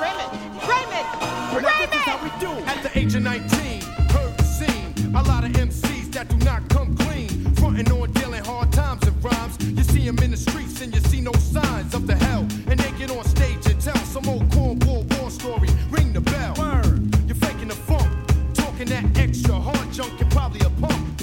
[0.00, 0.68] Raymond!
[0.68, 1.27] Raymond!
[1.54, 1.90] Raymond!
[1.90, 2.50] This is how we do.
[2.66, 3.80] At the age of 19,
[4.10, 5.14] heard the scene.
[5.14, 7.28] A lot of MCs that do not come clean.
[7.54, 9.56] Frontin' on dealing hard times and rhymes.
[9.60, 12.46] You see them in the streets and you see no signs of the hell.
[12.68, 15.68] And they get on stage and tell some old cornball war story.
[15.90, 16.54] Ring the bell.
[16.58, 17.14] Word.
[17.26, 18.10] You're faking the funk.
[18.52, 21.20] Talking that extra hard junk, you're probably a punk.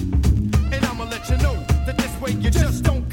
[0.74, 3.05] And I'ma let you know that this way you just don't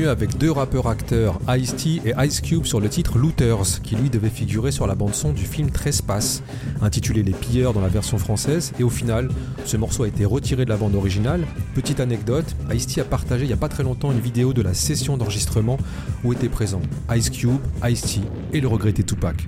[0.00, 4.72] avec deux rappeurs-acteurs, Ice-T et Ice Cube, sur le titre Looters, qui lui devait figurer
[4.72, 6.42] sur la bande-son du film Trespass,
[6.80, 9.28] intitulé Les Pilleurs dans la version française, et au final,
[9.66, 11.44] ce morceau a été retiré de la bande originale.
[11.74, 14.72] Petite anecdote, Ice-T a partagé il n'y a pas très longtemps une vidéo de la
[14.72, 15.76] session d'enregistrement
[16.24, 16.82] où étaient présents
[17.14, 18.22] Ice Cube, Ice-T
[18.54, 19.46] et le regretté Tupac.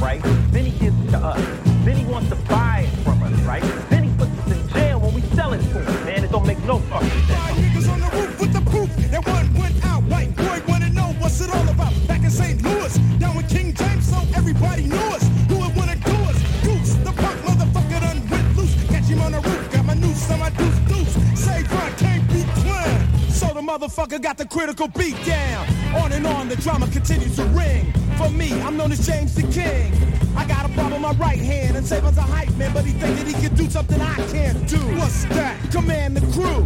[0.00, 0.22] Right?
[0.50, 1.40] Then he gives it to us.
[1.84, 3.62] Then uh, he wants to buy it from us, right?
[3.90, 6.24] Then he puts us in jail when we sell it to him, man.
[6.24, 7.58] It don't make no fucking sense.
[7.58, 10.02] Niggas on the roof with the proof that one went out.
[10.04, 11.92] White boy wanna know what's it all about.
[12.06, 12.62] Back in St.
[12.62, 15.22] Louis, down with King James, so everybody knew us.
[15.48, 16.38] Who would wanna do us?
[16.64, 18.74] Goose, the punk motherfucker done went loose.
[18.88, 21.14] Catch him on the roof, got my noose on my deuce deuce.
[21.38, 23.30] Say run, can't be clean.
[23.30, 25.66] So the motherfucker got the critical beat down.
[25.94, 27.92] On and on, the drama continues to ring.
[28.16, 29.92] For me, I'm known as James the King.
[30.36, 32.92] I got a problem on my right hand, and Savon's a hype man, but he
[32.92, 34.78] think that he can do something I can't do.
[34.96, 35.70] What's that?
[35.70, 36.64] Command the crew.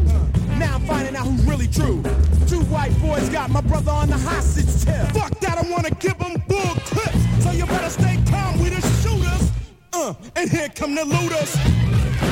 [0.59, 2.03] Now I'm finding out who's really true.
[2.47, 5.09] Two white boys got my brother on the hostage tip.
[5.13, 7.45] Fuck that, I wanna give them bull clips.
[7.45, 9.51] So you better stay calm, we the shooters.
[9.93, 12.30] Uh, and here come the looters.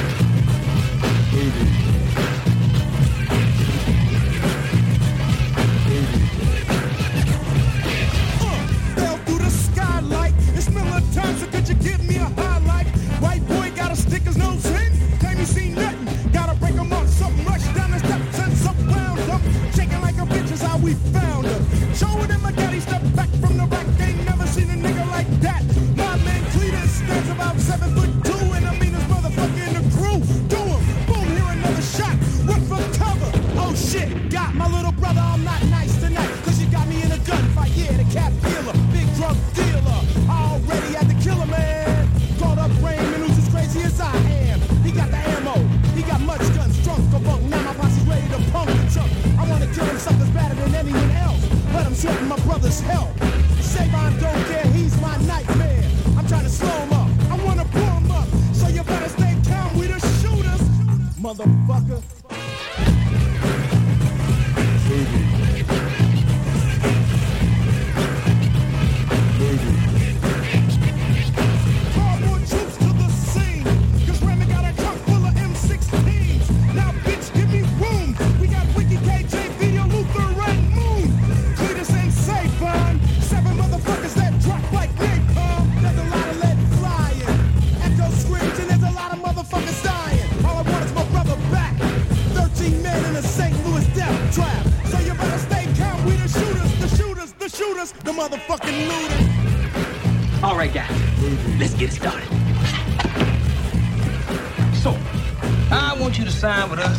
[61.38, 62.07] Motherfucker.
[97.92, 100.42] The the motherfucking looters.
[100.42, 100.90] All right, guys,
[101.58, 102.28] let's get it started.
[104.74, 104.96] So,
[105.70, 106.98] I want you to sign with us.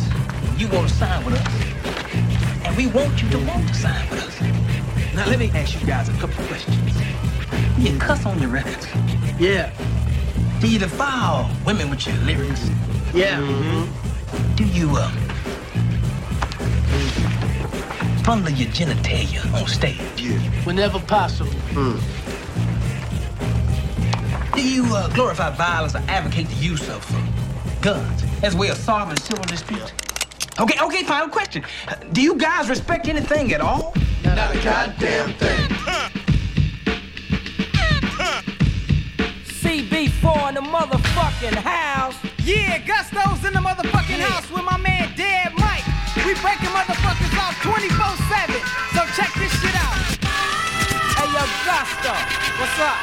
[0.58, 2.66] You want to sign with us.
[2.66, 4.40] And we want you to want to sign with us.
[5.14, 6.78] Now, let me ask you guys a couple questions.
[7.78, 8.86] You cuss on your records.
[9.38, 9.72] Yeah.
[10.60, 12.68] Do you defile women with your lyrics?
[13.14, 13.40] Yeah.
[14.54, 15.10] Do you, uh,
[18.24, 20.00] fondle your genitalia on stage?
[20.16, 20.38] Yeah.
[20.64, 21.52] Whenever possible.
[24.54, 28.68] Do you uh, glorify violence or advocate the use of uh, guns as a way
[28.68, 29.92] of solving civil disputes?
[30.58, 31.64] Okay, okay, final question.
[32.12, 33.94] Do you guys respect anything at all?
[34.24, 35.68] Not a goddamn thing.
[39.60, 42.16] CB4 in the motherfucking house.
[42.44, 45.84] Yeah, Gusto's in the motherfucking house with my man Dead Mike.
[46.16, 46.89] We breaking motherfuckers off
[47.88, 48.60] 24-7.
[48.92, 49.96] So check this shit out.
[51.16, 52.12] Hey, yo, Gusto,
[52.60, 52.96] what's up?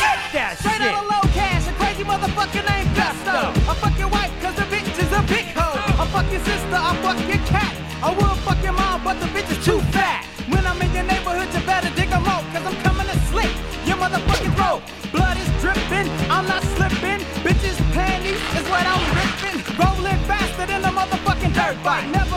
[0.00, 0.88] Get that Straight shit.
[0.88, 3.52] out of low cash, a crazy motherfucker named Gusto.
[3.68, 5.76] I fuck your wife cause the bitch is a big hoe.
[6.00, 7.76] I fuck your sister, I fuck your cat.
[8.00, 10.24] I will fuck your mom, but the bitch is too fat.
[10.48, 13.52] When I'm in your neighborhood, you better dig 'em out, cause I'm coming to slick
[13.84, 14.80] your motherfucking throat.
[15.12, 17.20] Blood is dripping, I'm not slipping.
[17.44, 19.60] Bitches panties is what I'm ripping.
[19.76, 22.06] Rolling faster than a motherfucking dirt bike.
[22.08, 22.35] Never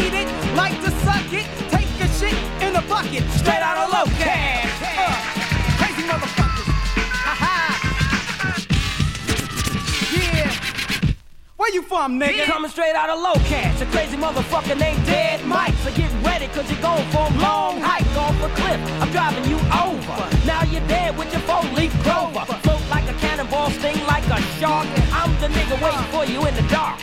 [0.00, 1.46] eat it, like to suck it.
[1.68, 4.72] Take a shit in a bucket, straight out of low cash.
[4.82, 5.12] Uh,
[5.78, 6.68] crazy motherfuckers.
[7.26, 7.54] Ha ha.
[10.16, 10.50] Yeah.
[11.56, 12.44] Where you from, nigga?
[12.44, 13.80] Coming straight out of low cash.
[13.80, 15.74] A crazy motherfucker named Dead Mike.
[15.84, 18.80] So get ready, cause you're going for a long hike off a cliff.
[19.02, 20.18] I'm driving you over.
[20.46, 22.44] Now you're dead with your four leaf clover.
[22.64, 24.86] Float like a cannonball, sting like a shark.
[25.12, 26.98] I'm the nigga waiting for you in the dark.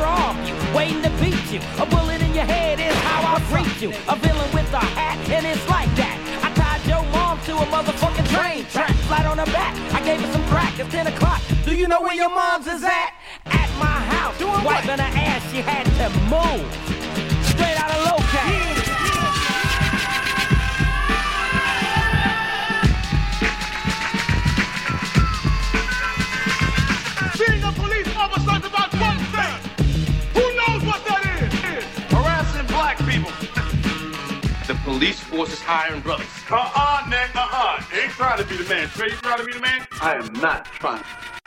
[0.00, 1.60] Waiting to you, waiting to beat you.
[1.78, 3.90] A bullet in your head is how I treat you.
[4.08, 6.16] A villain with a hat, and it's like that.
[6.42, 8.94] I tied your mom to a motherfucking train track.
[9.08, 9.76] Flat on her back.
[9.92, 10.78] I gave her some crack.
[10.78, 11.42] It's 10 o'clock.
[11.64, 13.12] Do you know where your mom's is at?
[13.46, 14.40] At my house.
[14.64, 16.64] Wiping her ass, she had to move.
[17.44, 18.70] Straight out of low cash.
[27.38, 29.69] Being a police officer is about one thing.
[34.90, 36.26] Police force is hiring brothers.
[36.50, 37.78] Uh-uh, Nick, uh-uh.
[37.94, 38.88] Ain't trying to be the man.
[38.88, 39.86] Trey, you trying to be the man?
[40.02, 41.04] I am not trying.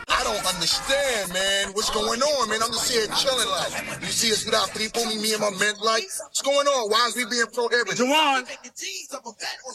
[0.08, 1.74] I don't understand, man.
[1.74, 2.64] What's going on, man?
[2.64, 4.00] I'm just here chilling like.
[4.00, 6.04] You see us without people, me, me and my men like.
[6.04, 6.90] What's going on?
[6.90, 8.00] Why is we being prohibited?
[8.00, 8.48] Jawan.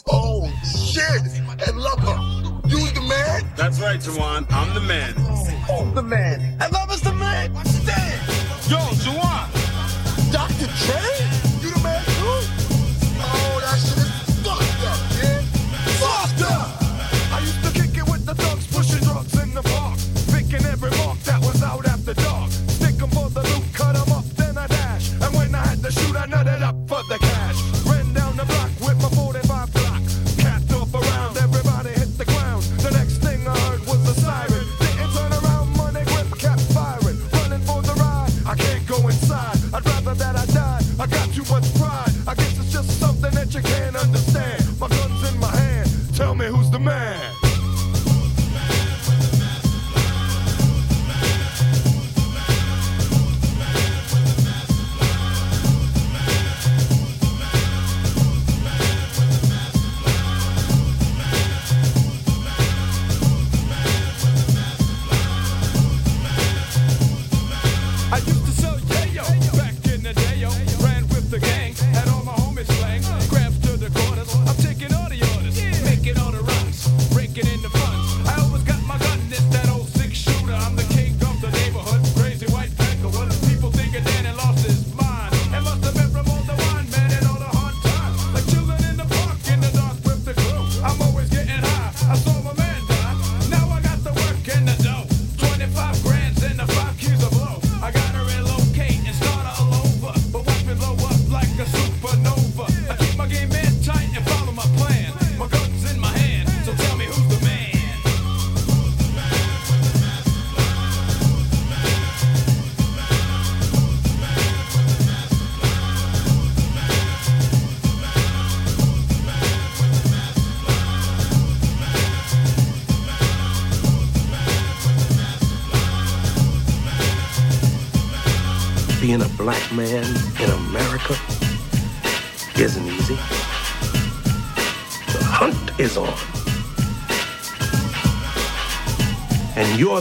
[0.09, 1.21] Oh, shit.
[1.61, 2.17] Hey, lover.
[2.65, 3.45] You the man?
[3.55, 4.49] That's right, Jawan.
[4.49, 5.13] I'm the man.
[5.69, 6.39] Oh, the man.
[6.57, 7.53] Hey, lover's the man.
[7.85, 8.17] Damn.
[8.65, 9.45] Yo, Jawan.
[10.33, 10.65] Dr.
[10.85, 11.28] Trey?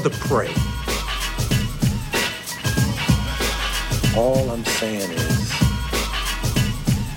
[0.08, 0.48] The prey.
[4.16, 5.52] All I'm saying is,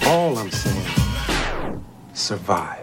[0.07, 2.80] all I'm saying, survive.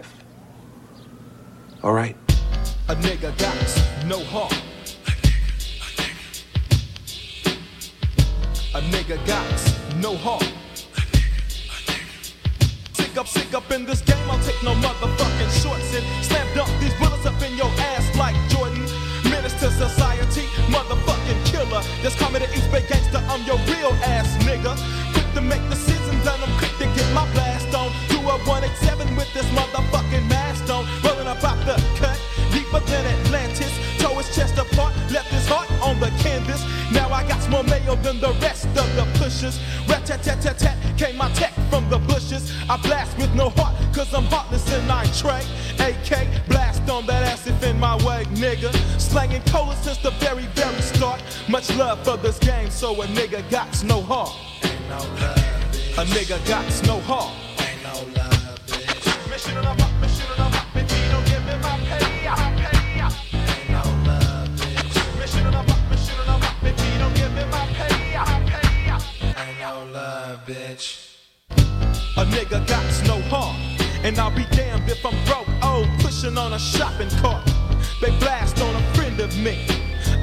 [78.01, 79.65] They blast on a friend of me.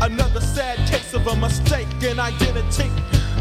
[0.01, 2.91] Another sad case of a mistaken identity.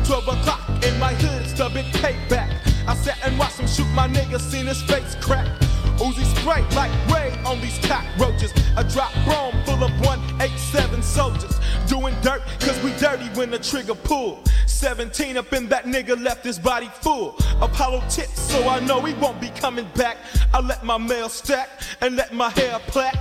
[0.03, 2.51] 12 o'clock in my hood, it's the big payback.
[2.85, 5.47] I sat and watched him shoot my nigga, seen his face crack.
[5.99, 8.51] Uzi spray like Ray on these cockroaches.
[8.75, 11.57] A drop bomb full of 187 soldiers.
[11.87, 14.43] Doing dirt, cause we dirty when the trigger pull.
[14.65, 19.13] 17 up in that nigga left his body full Apollo tips, so I know he
[19.13, 20.17] won't be coming back.
[20.53, 21.69] I let my mail stack
[22.01, 23.15] and let my hair plait.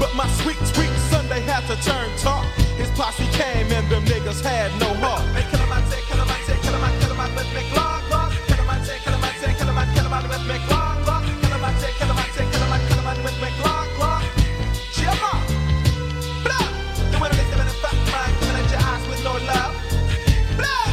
[0.00, 2.46] But my sweet, sweet Sunday had to turn talk.
[2.80, 5.20] His posse came and them niggas had no heart.
[5.36, 7.28] Hey, kill 'em, I say, kill 'em, I say, kill 'em, I kill 'em, I
[7.36, 8.32] let's make long, long.
[8.48, 10.44] Kill 'em, I say, kill 'em, I say, kill 'em, I kill 'em, I let's
[10.48, 11.22] make long, long.
[11.42, 13.38] Kill 'em, I say, kill 'em, I say, kill 'em, I kill 'em, I let's
[13.44, 14.22] make long, long.
[14.96, 15.44] Chill out.
[16.44, 16.66] Blah.
[17.12, 19.74] The winner is living in fat mind, coming at your eyes with no love.
[20.56, 20.88] Blah.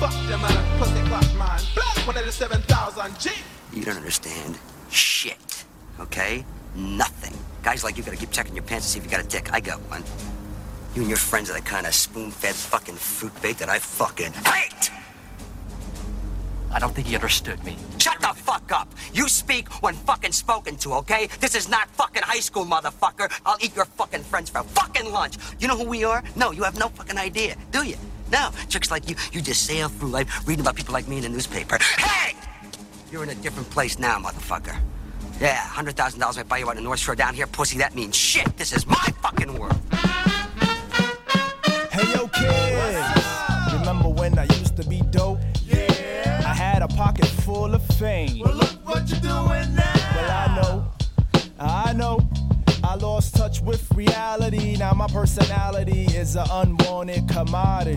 [0.00, 1.60] Fuck them out of pussy clock, man.
[1.76, 2.08] Blah.
[2.08, 3.30] One of the 7,000 G.
[3.74, 4.58] You don't understand
[4.90, 5.64] shit,
[6.00, 6.46] okay?
[6.74, 7.36] Nothing.
[7.62, 9.52] Guys like you gotta keep checking your pants to see if you got a dick.
[9.52, 10.02] I got one.
[10.94, 14.32] You and your friends are the kind of spoon-fed fucking fruit bait that I fucking
[14.32, 14.90] hate!
[16.72, 17.76] I don't think he understood me.
[17.98, 18.92] Shut the fuck up!
[19.12, 21.28] You speak when fucking spoken to, okay?
[21.38, 23.30] This is not fucking high school, motherfucker.
[23.44, 25.36] I'll eat your fucking friends for fucking lunch.
[25.58, 26.24] You know who we are?
[26.36, 27.96] No, you have no fucking idea, do you?
[28.32, 31.22] No, chicks like you, you just sail through life reading about people like me in
[31.22, 31.78] the newspaper.
[31.98, 32.36] Hey!
[33.12, 34.76] You're in a different place now, motherfucker.
[35.40, 37.78] Yeah, hundred thousand dollars might buy you out in the North Shore down here, pussy.
[37.78, 38.54] That means shit.
[38.58, 39.80] This is my fucking world.
[41.90, 43.04] Hey yo, kid.
[43.72, 45.38] Remember when I used to be dope?
[45.64, 46.42] Yeah.
[46.44, 48.40] I had a pocket full of fame.
[48.40, 49.94] Well, look what you're doing now.
[50.14, 50.92] Well, I know,
[51.58, 52.29] I know.
[52.90, 54.76] I lost lost touch with reality.
[54.76, 57.96] Now my personality is an unwanted commodity.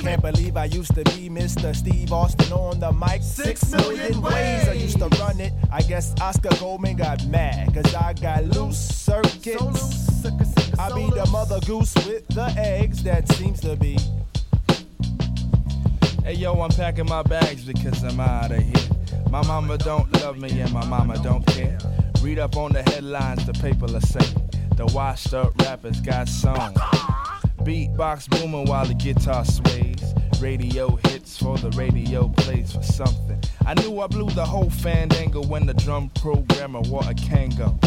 [0.00, 1.74] Can't believe I used to be Mr.
[1.74, 3.22] Steve Austin on the mic.
[3.22, 5.54] Six million ways I used to run it.
[5.72, 10.26] I guess Oscar Goldman got mad, cause I got loose circuits.
[10.78, 13.96] I be the mother goose with the eggs that seems to be.
[16.22, 18.88] Hey yo, I'm packing my bags because I'm out of here.
[19.30, 21.78] My mama don't love me and my mama don't care.
[22.24, 24.26] Read up on the headlines, the paper will say
[24.76, 26.72] the washed up rappers got songs.
[27.58, 30.14] Beatbox booming while the guitar sways.
[30.40, 33.38] Radio hits for the radio plays for something.
[33.66, 37.78] I knew I blew the whole fandango when the drum programmer wore a Kango.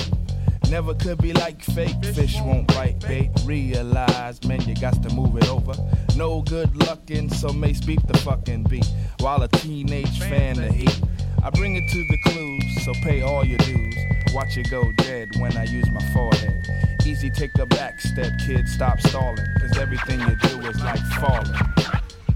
[0.69, 3.31] Never could be like fake fish won't bite bait.
[3.43, 5.73] Realize, man, you got to move it over.
[6.15, 8.87] No good luckin', so Mace beat the fucking beat.
[9.19, 11.01] While a teenage fan of heat.
[11.43, 14.16] I bring it to the clues, so pay all your dues.
[14.33, 16.69] Watch it go dead when I use my forehead.
[17.05, 19.45] Easy, take a back step, kid, stop stalling.
[19.59, 21.53] Cause everything you do is like falling.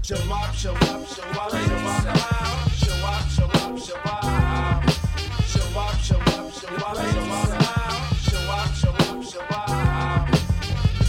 [0.02, 2.12] Show up, show up, show up, show up,
[2.80, 4.82] show up, show up, show up, show up,
[6.02, 6.82] show up, show up,
[8.20, 10.28] show up, show up, show up.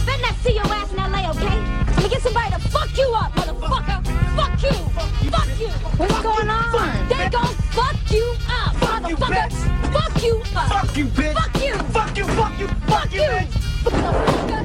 [0.06, 1.58] Better not see your ass in LA, okay?
[1.94, 4.04] Let me get somebody to fuck you up, motherfucker.
[4.36, 5.30] Fuck you.
[5.30, 5.68] Fuck you.
[5.98, 7.08] What's going on?
[7.08, 9.73] They gon' fuck you up, motherfucker.
[9.94, 10.68] Fuck you up.
[10.68, 11.34] Fuck you, bitch.
[11.34, 11.74] Fuck you.
[11.94, 12.26] Fuck you.
[12.26, 12.68] Fuck you.
[12.88, 13.28] Fuck you.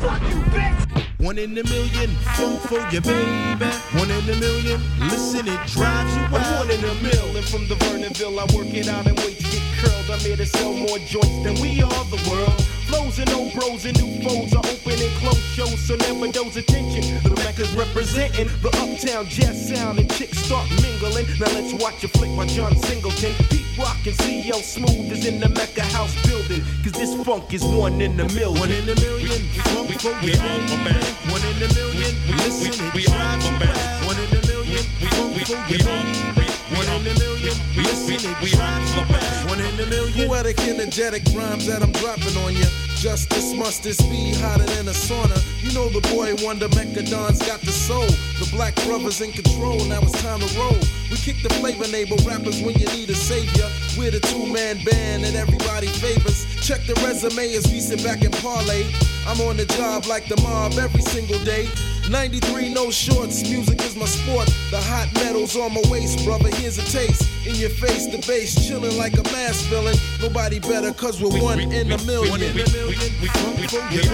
[0.01, 0.79] Fuck you, bitch.
[1.19, 3.69] One in a million, funk for your baby.
[3.99, 6.47] One in a million, listen, it drives you wild.
[6.47, 8.39] I'm one in a million from the Vernonville.
[8.39, 10.09] I work it out and wait to get curled.
[10.09, 12.61] I'm here to sell more joints than we are the world.
[12.87, 16.55] Flows and old bros and new foes are open and close shows, so never doze
[16.57, 17.03] attention.
[17.21, 21.27] The Mecca's representing the uptown jazz sound and chicks start mingling.
[21.37, 23.58] Now let's watch a flick by John Singleton.
[23.79, 26.61] Rock and CL Smooth is in the Mecca house building.
[26.83, 28.59] Cause this funk is one in a million.
[28.59, 30.99] One in a million, funk for your baby.
[31.31, 32.13] One in a million,
[32.43, 34.05] listen, drives you wild.
[34.05, 36.48] One in a million, funk for your baby.
[36.79, 39.49] One in a million, listen, it drives you wild.
[39.49, 40.29] One in a million.
[40.29, 42.63] Poetic, energetic rhymes that I'm dropping on you.
[42.95, 45.35] Justice, must mustard, speed hotter than a sauna.
[45.61, 48.07] You know the boy Wonder Mechadon's got the soul.
[48.39, 50.79] The black brothers in control, now it's time to roll.
[51.11, 53.67] We kick the flavor neighbor rappers when you need a savior.
[53.97, 56.47] We're the two man band that everybody favors.
[56.65, 58.87] Check the resume as we sit back and parlay.
[59.27, 61.67] I'm on the job like the mob every single day.
[62.09, 64.47] 93 no shorts, music is my sport.
[64.71, 66.49] The hot metal's on my waist, brother.
[66.57, 67.21] Here's a taste.
[67.45, 69.95] In your face, the bass chilling like a mass villain.
[70.19, 72.31] Nobody better, cause we're one in a million.
[72.31, 74.09] One in a million, we funk for your.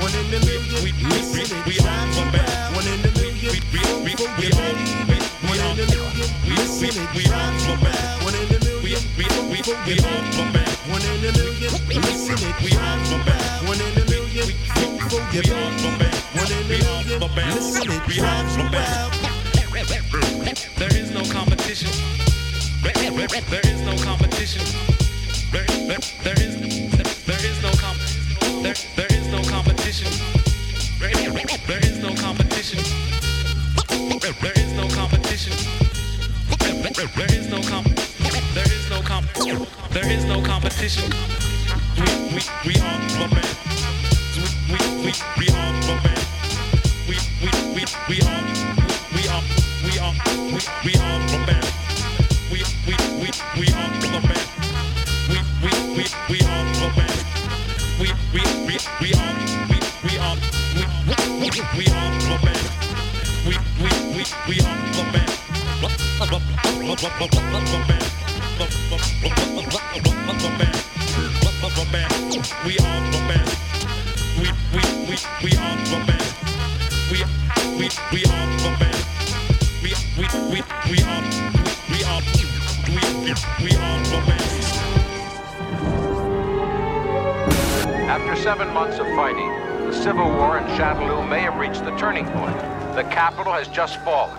[0.00, 2.72] One in a million, it drives you wild.
[2.72, 5.20] One in a million, funk for your baby.
[5.44, 8.24] One in a million, it drives you wild.
[8.24, 10.64] One in a million, funk for your baby.
[10.88, 13.68] One in a million, it drives you wild.
[13.68, 14.21] One in a million,
[15.12, 15.50] baby.
[15.50, 17.20] One in a million,
[17.54, 19.12] listen, it drives you wild.
[20.78, 21.90] There is no competition.
[22.82, 24.64] There is no competition.
[25.52, 26.56] There, there, there is
[27.26, 27.98] there is no comp
[28.62, 30.08] there, there is no competition.
[30.98, 32.78] There, is no competition.
[33.80, 35.58] There, is no competition.
[37.14, 37.86] There, is no comp
[38.54, 39.26] there is no comp
[39.90, 41.12] there is no competition.
[41.98, 43.71] We we we are the band.
[45.02, 46.26] We we are the band.
[47.08, 48.44] We we we we are
[49.14, 49.42] we are
[49.84, 50.14] we are
[50.84, 51.66] we are the band.
[52.52, 53.28] We we we
[53.58, 54.48] we are the band.
[55.28, 57.26] We we we we are the band.
[58.00, 59.34] We we we we are
[59.66, 60.36] we we we are
[62.20, 62.68] the band.
[63.46, 65.12] We we we we are the.
[67.68, 68.11] We
[88.12, 89.48] After seven months of fighting,
[89.86, 92.58] the civil war in Shadaloo may have reached the turning point.
[92.94, 94.36] The capital has just fallen.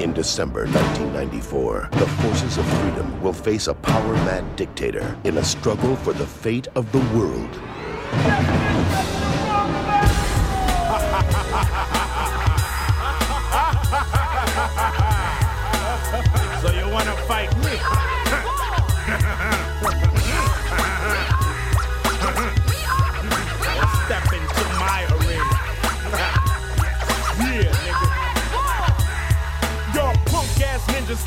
[0.00, 5.44] In December 1994, the forces of freedom will face a power mad dictator in a
[5.44, 7.50] struggle for the fate of the world.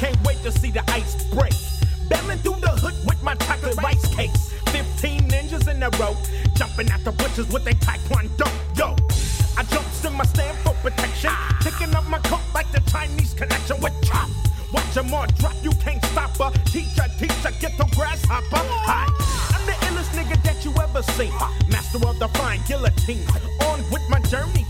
[0.06, 1.54] Can't wait to see the ice break.
[2.10, 4.54] Bailing through the hood with my chocolate rice cakes.
[4.70, 6.16] 15 ninjas in a row,
[6.54, 8.48] jumping out the bush punches with a taekwondo.
[8.78, 8.96] Yo,
[9.58, 11.32] I jumps in my stand for protection.
[11.62, 14.30] picking up my coat like the Chinese connection with chop.
[14.72, 16.52] Watch them all drop, you can't stop her.
[16.66, 18.64] Teacher, teacher, get the grasshopper.
[18.90, 19.06] Hi,
[19.56, 21.34] I'm the illest nigga that you ever seen.
[21.70, 23.26] Master of the fine guillotine.
[23.70, 24.65] On with my journey.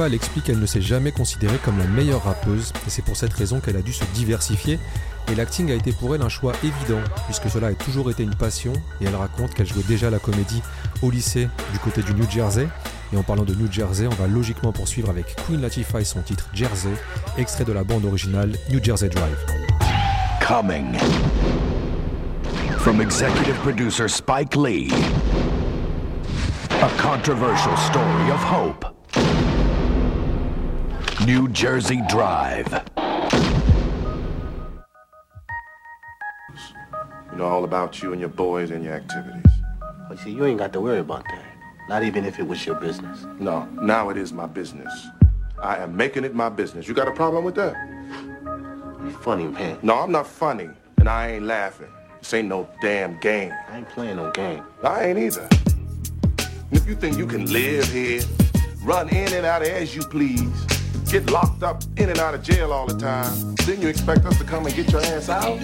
[0.00, 3.32] Elle explique qu'elle ne s'est jamais considérée comme la meilleure rappeuse, et c'est pour cette
[3.32, 4.78] raison qu'elle a dû se diversifier,
[5.30, 8.34] et l'acting a été pour elle un choix évident, puisque cela a toujours été une
[8.34, 10.62] passion, et elle raconte qu'elle jouait déjà la comédie
[11.00, 12.68] au lycée du côté du New Jersey,
[13.12, 16.22] et en parlant de New Jersey, on va logiquement poursuivre avec Queen Latifah et son
[16.22, 16.92] titre Jersey,
[17.38, 19.38] extrait de la bande originale New Jersey Drive.
[20.46, 20.98] Coming
[22.78, 24.90] from executive producer Spike Lee,
[26.82, 28.83] a controversial story of hope.
[31.26, 32.70] New Jersey Drive.
[37.32, 39.50] You know all about you and your boys and your activities.
[39.80, 41.44] Well, see, you ain't got to worry about that.
[41.88, 43.24] Not even if it was your business.
[43.38, 44.92] No, now it is my business.
[45.62, 46.86] I am making it my business.
[46.86, 47.74] You got a problem with that?
[49.02, 49.78] You funny, man.
[49.80, 50.68] No, I'm not funny,
[50.98, 51.88] and I ain't laughing.
[52.18, 53.52] This ain't no damn game.
[53.70, 54.62] I ain't playing no game.
[54.82, 55.48] I ain't either.
[56.70, 58.20] If you think you can live here,
[58.82, 60.50] run in and out as you please,
[61.10, 64.38] get locked up in and out of jail all the time, then you expect us
[64.38, 65.58] to come and get your ass out?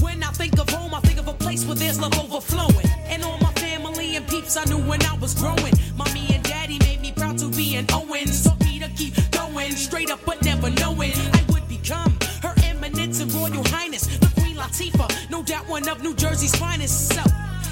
[0.00, 2.86] When I think of home, I think of a place where there's love overflowing.
[3.06, 5.74] And all my family and peeps I knew when I was growing.
[5.96, 8.44] Mommy and daddy made me proud to be an Owens.
[8.44, 13.20] Taught me to keep going, straight up but never knowing I would become her eminence
[13.20, 14.06] and royal highness.
[14.18, 17.08] The Queen Latifah, no doubt one of New Jersey's finest.
[17.14, 17.22] So,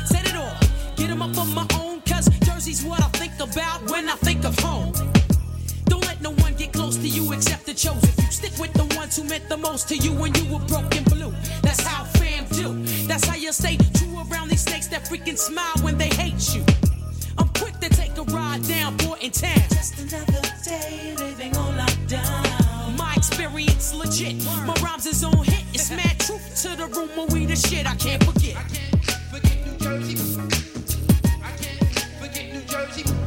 [0.07, 0.57] said it all,
[0.97, 4.45] get 'em up on my own, cause Jersey's what I think about when I think
[4.45, 4.93] of home.
[6.19, 8.11] Let no one get close to you except the chosen.
[8.19, 11.05] You stick with the ones who meant the most to you when you were broken
[11.05, 11.33] blue.
[11.63, 12.83] That's how fam do.
[13.07, 16.65] That's how you stay true around these snakes that freaking smile when they hate you.
[17.39, 19.63] I'm quick to take a ride down Portland town.
[19.71, 22.97] Just another day living on lockdown.
[22.97, 24.45] My experience legit.
[24.67, 25.65] My rhymes is on hit.
[25.73, 28.57] It's mad truth to the rumor we the shit I can't forget.
[28.57, 30.17] I can't forget New Jersey.
[31.45, 33.18] I can't forget New Jersey.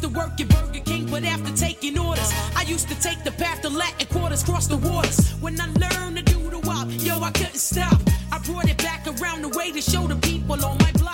[0.00, 3.62] To work at Burger King, but after taking orders, I used to take the path
[3.62, 5.32] to Latin quarters, cross the waters.
[5.40, 8.00] When I learned to do the wop, yo, I couldn't stop.
[8.32, 11.07] I brought it back around the way to show the people on my block.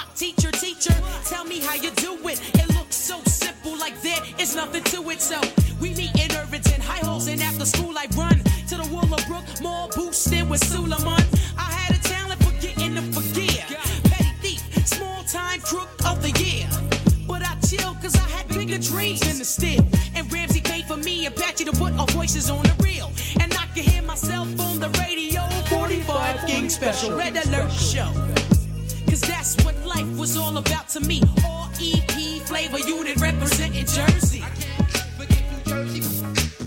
[0.64, 0.96] Teacher,
[1.26, 2.40] tell me how you do it.
[2.54, 5.20] It looks so simple, like there is nothing to it.
[5.20, 5.38] So
[5.78, 8.38] we meet in Irvington, high halls, and after school I run
[8.68, 11.22] to the Willowbrook Mall, boosted with Suleiman.
[11.58, 13.60] I had a talent for getting to forgive.
[14.04, 16.66] Petty thief, small time crook of the year.
[17.28, 19.86] But I chill cause I had bigger dreams than the still.
[20.14, 23.12] And Ramsey paid for me and Patchy to put our voices on the reel.
[23.38, 25.42] And I could hear myself on the radio.
[25.68, 28.53] 45 King Special Red Alert Show.
[29.14, 31.22] Cause that's what life was all about to me.
[31.44, 34.42] All EP flavor unit representing Jersey.
[34.42, 36.63] I can't forget New Jersey.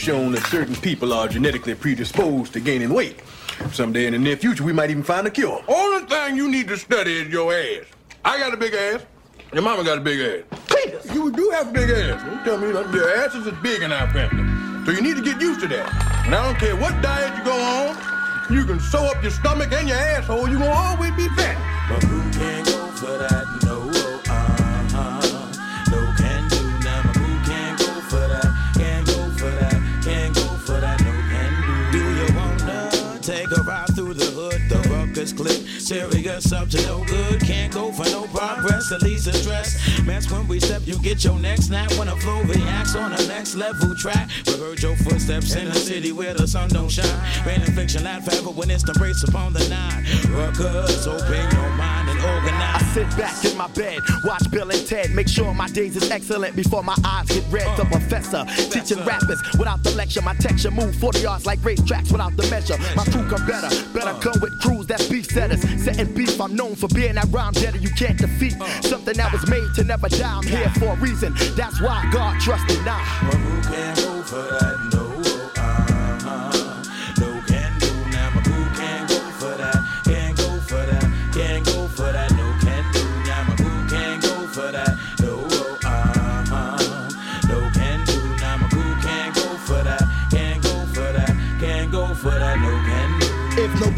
[0.00, 3.20] Shown that certain people are genetically predisposed to gaining weight.
[3.70, 5.62] Someday in the near future, we might even find a cure.
[5.68, 7.84] Only thing you need to study is your ass.
[8.24, 9.04] I got a big ass.
[9.52, 11.14] Your mama got a big ass.
[11.14, 12.22] You do have a big ass.
[12.24, 14.86] Don't tell me that your ass is as big in our family.
[14.86, 15.92] So you need to get used to that.
[16.24, 17.96] And I don't care what diet you go on,
[18.50, 22.59] you can sew up your stomach and your asshole, you gonna always be fat.
[36.40, 37.40] Serious up to no good.
[37.40, 38.92] Can't go for no progress.
[38.92, 40.00] At least stress.
[40.04, 41.92] Mess when we step, you get your neck snap.
[41.98, 44.28] When a flow reacts on the next level track.
[44.46, 47.06] We heard your footsteps in a city where the sun don't shine.
[47.46, 50.04] Rain and fiction, laugh forever when it's the race upon the nine.
[50.32, 51.80] Ruckus, open your mind.
[51.82, 51.89] I
[52.92, 56.56] sit back in my bed, watch Bill and Ted, make sure my days is excellent
[56.56, 57.66] before my eyes get red.
[57.76, 57.90] The uh.
[57.90, 62.36] professor teaching rappers without the lecture, my texture move 40 yards like race tracks without
[62.36, 62.76] the measure.
[62.96, 64.18] My crew come better, better uh.
[64.18, 65.60] come with crews that's beef setters.
[65.82, 68.60] Setting beef, I'm known for being that rhyme deader you can't defeat.
[68.60, 68.66] Uh.
[68.82, 70.36] Something that was made to never die.
[70.36, 71.34] I'm here for a reason.
[71.56, 72.98] That's why God trusted now.
[72.98, 74.69] Who can for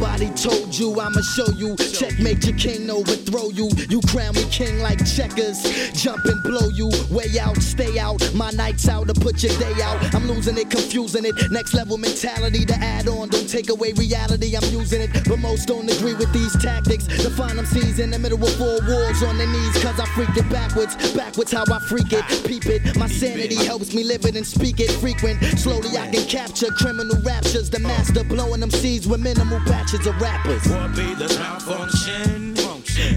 [0.03, 1.77] If nobody told you, I'ma show you.
[1.77, 3.71] Checkmate your king, overthrow you.
[3.89, 5.63] You crown me king like checkers.
[5.93, 6.91] Jump and blow you.
[7.11, 8.19] Way out, stay out.
[8.35, 10.15] My nights out to put your day out.
[10.15, 11.35] I'm losing it, confusing it.
[11.53, 13.29] Next level mentality to add on.
[13.29, 15.11] Don't take away reality, I'm using it.
[15.29, 17.07] But most don't agree with these tactics.
[17.07, 19.83] To find them seas in the middle of four walls on their knees.
[19.83, 20.97] Cause I freak it backwards.
[21.13, 22.25] Backwards how I freak it.
[22.45, 22.97] Peep it.
[22.97, 25.41] My sanity helps me live it and speak it frequent.
[25.59, 27.71] Slowly I can capture criminal raptures.
[27.71, 30.67] The master blowing them seeds with minimal batches of rappers.
[30.69, 32.55] What be the malfunction?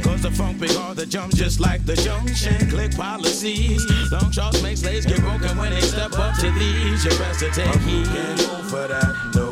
[0.03, 2.69] Cause the funk big hard to jump just like the junction.
[2.69, 3.85] Click policies.
[4.11, 7.03] Long shots make slaves get broken when they step up to these.
[7.03, 8.07] Your best to take heed.
[8.69, 9.31] For that.
[9.35, 9.44] No,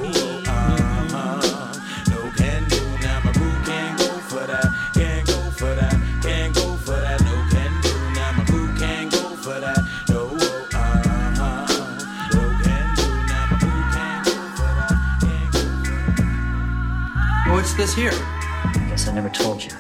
[17.74, 18.12] What's this here?
[18.14, 19.72] I Guess I never told you.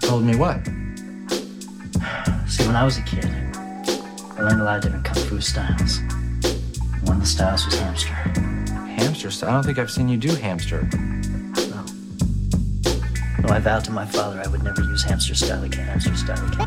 [0.00, 0.62] Told me what?
[2.46, 6.00] See, when I was a kid, I learned a lot of different kung fu styles.
[7.04, 8.12] One of the styles was hamster.
[8.12, 9.48] Hamster style?
[9.48, 10.82] I don't think I've seen you do hamster.
[13.42, 15.86] No, I vowed to my father I would never use hamster style again.
[15.86, 16.66] Hamster style again.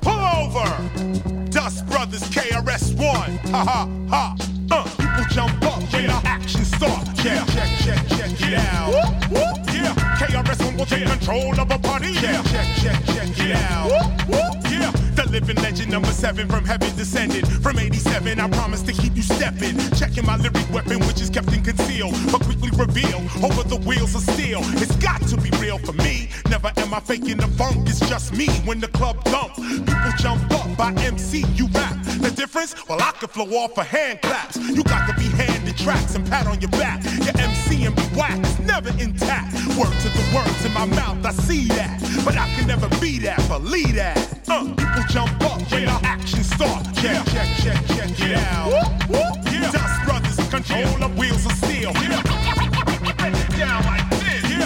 [0.00, 1.50] Pull over!
[1.50, 3.36] Dust Brothers KRS-One.
[3.52, 4.34] Ha ha ha.
[4.70, 7.22] Uh, people jump up when the action starts.
[7.22, 8.15] Yeah, check, check, check
[8.52, 8.92] it out.
[8.92, 9.56] Whoop, whoop.
[9.72, 12.12] Yeah, KRS-One will take control of a party.
[12.12, 13.90] Yeah, check, check, check it out.
[13.90, 14.70] Whoop, whoop.
[14.70, 17.46] Yeah, the living legend number seven from heaven descended.
[17.48, 19.78] From 87, I promise to keep you stepping.
[19.96, 24.14] Checking my lyric weapon, which is kept in conceal, but quickly reveal over the wheels
[24.14, 24.60] of steel.
[24.82, 26.28] It's got to be real for me.
[26.48, 29.54] Never am I faking the funk, it's just me when the club dump.
[29.56, 31.96] People jump up by MC, you rap.
[32.04, 32.74] The difference?
[32.88, 34.56] Well, I could flow off for hand claps.
[34.56, 37.02] You got to be handed tracks and pat on your back.
[37.24, 39.54] Your MC and be whack never intact.
[39.78, 42.00] Word to the words in my mouth, I see that.
[42.24, 44.18] But I can never be that, believe that.
[44.48, 45.98] Uh, people jump up when yeah.
[45.98, 47.00] the action starts.
[47.00, 48.72] Check, check, check, check, check it out.
[48.72, 49.70] Whoop, whoop, yeah.
[49.70, 51.92] Dust brothers control the wheels of steel.
[51.94, 52.22] Yeah.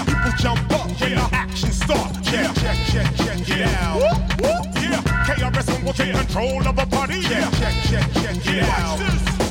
[0.06, 2.20] People jump up when the action starts.
[2.30, 3.96] Check, check, check, check it out.
[4.00, 5.02] Whoop, whoop, yeah.
[5.26, 7.22] KRS-One will take control of a party.
[7.22, 8.98] Check, check, check, check it out.
[8.98, 9.49] Watch this.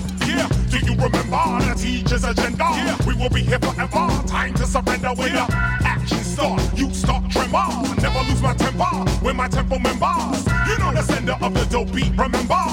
[0.90, 2.64] Yeah, you remember the teacher's agenda?
[2.64, 2.98] Yeah.
[3.06, 4.10] We will be here forever.
[4.28, 6.62] Time to surrender when the action start.
[6.76, 7.68] You start tremor.
[8.02, 8.86] Never lose my temper
[9.22, 10.46] when my tempo members.
[10.68, 12.12] You know the sender of the dope beat.
[12.18, 12.64] Remember,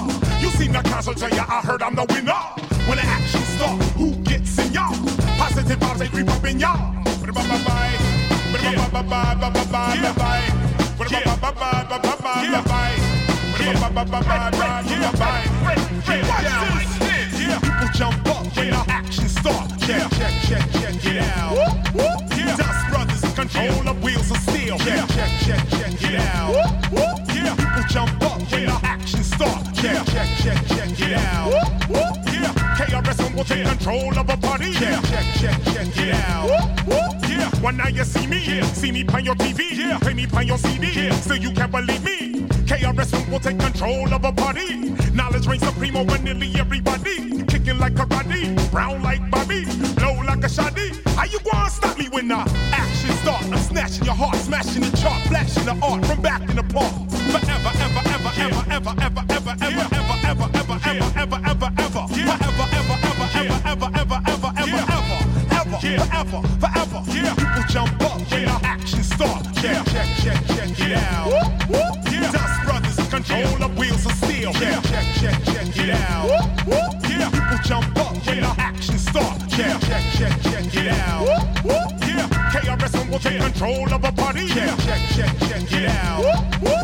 [0.41, 2.33] you seen the concert, so yeah, I heard I'm the winner.
[2.89, 4.95] When the action start, who gets in y'all?
[5.37, 6.95] Positive vibes they creep up in y'all.
[7.05, 7.99] Bye-bye-bye.
[8.53, 9.35] Bye-bye-bye.
[9.35, 9.97] Bye-bye-bye.
[10.01, 10.53] Bye-bye.
[10.99, 11.85] Bye-bye-bye.
[11.89, 12.87] Bye-bye-bye.
[16.07, 16.96] People
[17.97, 19.71] jump up when the action start.
[19.89, 21.57] Yeah, check, check, check, get out.
[22.37, 24.77] Yeah, Dust Brothers control the wheels of steel.
[24.85, 26.55] Yeah, check, check, check, get out.
[27.33, 29.65] Yeah, people jump up when the action start.
[29.83, 31.53] Yeah, check, check, check, get out.
[32.29, 34.73] Yeah, KRS will take control of a party.
[34.73, 36.51] Yeah, check, check, check, get out.
[37.27, 38.67] Yeah, one night you see me, yeah.
[38.73, 39.99] see me on your TV, yeah.
[39.99, 41.15] play me on your CD, yeah.
[41.15, 42.43] still you can't believe me.
[42.67, 44.77] KRS will take control of a party.
[45.15, 47.26] Knowledge reigns supreme over nearly everybody.
[47.67, 49.67] Kicking like karate, brown like Bobby,
[50.01, 50.93] low like a shoddy.
[51.17, 52.37] How you gonna stop me when the
[52.71, 53.43] action start?
[53.43, 56.95] I'm snatching your heart, smashing the chart, flashing the art from back in the park.
[57.11, 62.07] Forever, ever, ever, ever, ever, ever, ever, ever, ever, ever, ever, ever, ever, ever, ever,
[62.07, 64.87] forever, ever, ever, ever, ever, ever, ever, ever,
[65.51, 67.01] ever, ever, forever, forever.
[67.11, 69.43] People jump up when the action start.
[69.59, 71.35] Yeah, check, check, check, get out.
[72.15, 74.53] Yeah, Dust Brothers control the wheels of steel.
[74.55, 76.96] Yeah, check, check, check, get out.
[77.57, 79.41] People jump up when the action start.
[79.57, 81.27] Yeah, check, check, check, get out.
[81.65, 84.47] Yeah, KRS-One will take control of a party.
[84.47, 86.23] Yeah, check, check, check, get out.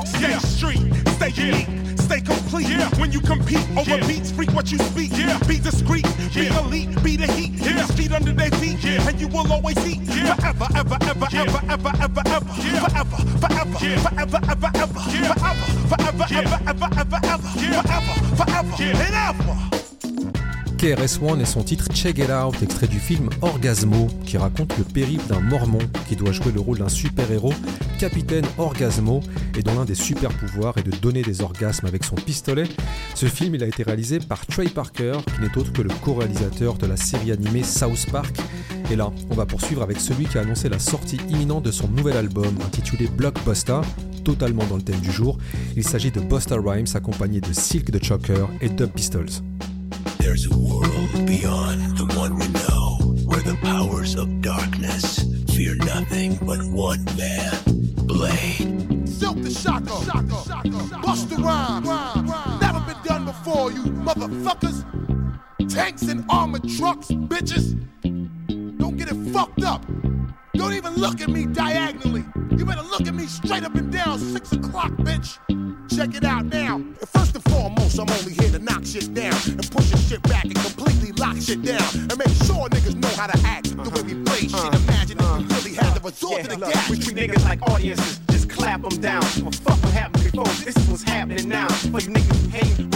[0.06, 2.68] Stay street, stay unique, stay complete.
[2.68, 5.10] Yeah, when you compete over beats, freak what you speak.
[5.12, 7.52] Yeah, be discreet, be elite, be the heat.
[7.54, 8.82] Yeah, street under their feet.
[8.82, 10.00] Yeah, and you will always eat.
[10.02, 12.52] Yeah, forever, ever, ever, ever, ever, ever, ever.
[12.80, 15.00] Forever, forever, forever, ever, ever.
[15.10, 17.48] Forever, forever, ever, ever, ever, ever.
[17.60, 19.81] Forever, forever, and ever.
[20.82, 25.22] KRS-One et son titre Check It Out, extrait du film Orgasmo, qui raconte le périple
[25.28, 25.78] d'un mormon
[26.08, 27.54] qui doit jouer le rôle d'un super-héros,
[28.00, 29.20] Capitaine Orgasmo,
[29.56, 32.64] et dont l'un des super-pouvoirs est de donner des orgasmes avec son pistolet.
[33.14, 36.74] Ce film il a été réalisé par Trey Parker, qui n'est autre que le co-réalisateur
[36.74, 38.36] de la série animée South Park.
[38.90, 41.86] Et là, on va poursuivre avec celui qui a annoncé la sortie imminente de son
[41.86, 43.82] nouvel album intitulé Blockbuster,
[44.24, 45.38] totalement dans le thème du jour.
[45.76, 49.30] Il s'agit de Busta Rhymes accompagné de Silk the Choker et Dub Pistols.
[50.22, 52.96] There's a world beyond the one we know,
[53.26, 55.18] where the powers of darkness
[55.52, 57.52] fear nothing but one man,
[58.06, 59.04] Blade.
[59.04, 61.82] Silkk the shocker, shocker bust the rhyme.
[62.60, 64.84] Never been done before, you motherfuckers.
[65.68, 67.74] Tanks and armored trucks, bitches.
[68.78, 69.84] Don't get it fucked up.
[70.54, 72.24] Don't even look at me diagonally.
[72.56, 74.18] You better look at me straight up and down.
[74.18, 75.38] Six o'clock, bitch.
[75.94, 76.76] Check it out now.
[76.76, 80.22] And First and foremost, I'm only here to knock shit down and push your shit
[80.24, 83.90] back and completely lock shit down and make sure niggas know how to act the
[83.90, 84.54] way we play shit.
[84.54, 84.78] Uh-huh.
[84.88, 85.54] Imagine if we uh-huh.
[85.56, 86.90] really had to resort to the gas.
[86.90, 89.22] we treat niggas like audiences, just clap them down.
[89.40, 91.68] Well, fuck what happened before, this is what's happening now.
[91.68, 92.91] For you niggas who hate,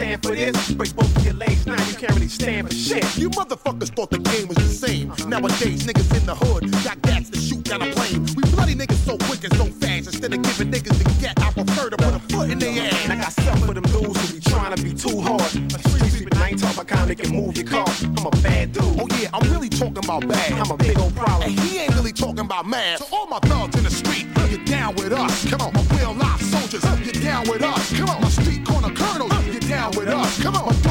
[0.00, 3.04] stand for this, break both of your legs now, you can't really stand for shit.
[3.18, 5.08] You motherfuckers thought the game was the same.
[5.28, 8.24] Nowadays, niggas in the hood got gats to shoot down a plane.
[8.34, 10.06] We bloody niggas so quick and so fast.
[10.08, 13.04] Instead of giving niggas the get, I prefer to put a foot in their ass.
[13.04, 15.42] And I got something for them dudes who be trying to be too hard.
[15.42, 17.88] A street sweep, and I ain't talking about kind that can move your car.
[18.16, 18.84] I'm a bad dude.
[19.00, 20.52] Oh yeah, I'm really talking about bad.
[20.52, 21.50] I'm a big old problem.
[21.50, 23.00] And he ain't really talking about mad.
[23.00, 25.48] So all my thugs in the street, get down with us.
[25.50, 27.99] Come on, my real life soldiers, get down with us.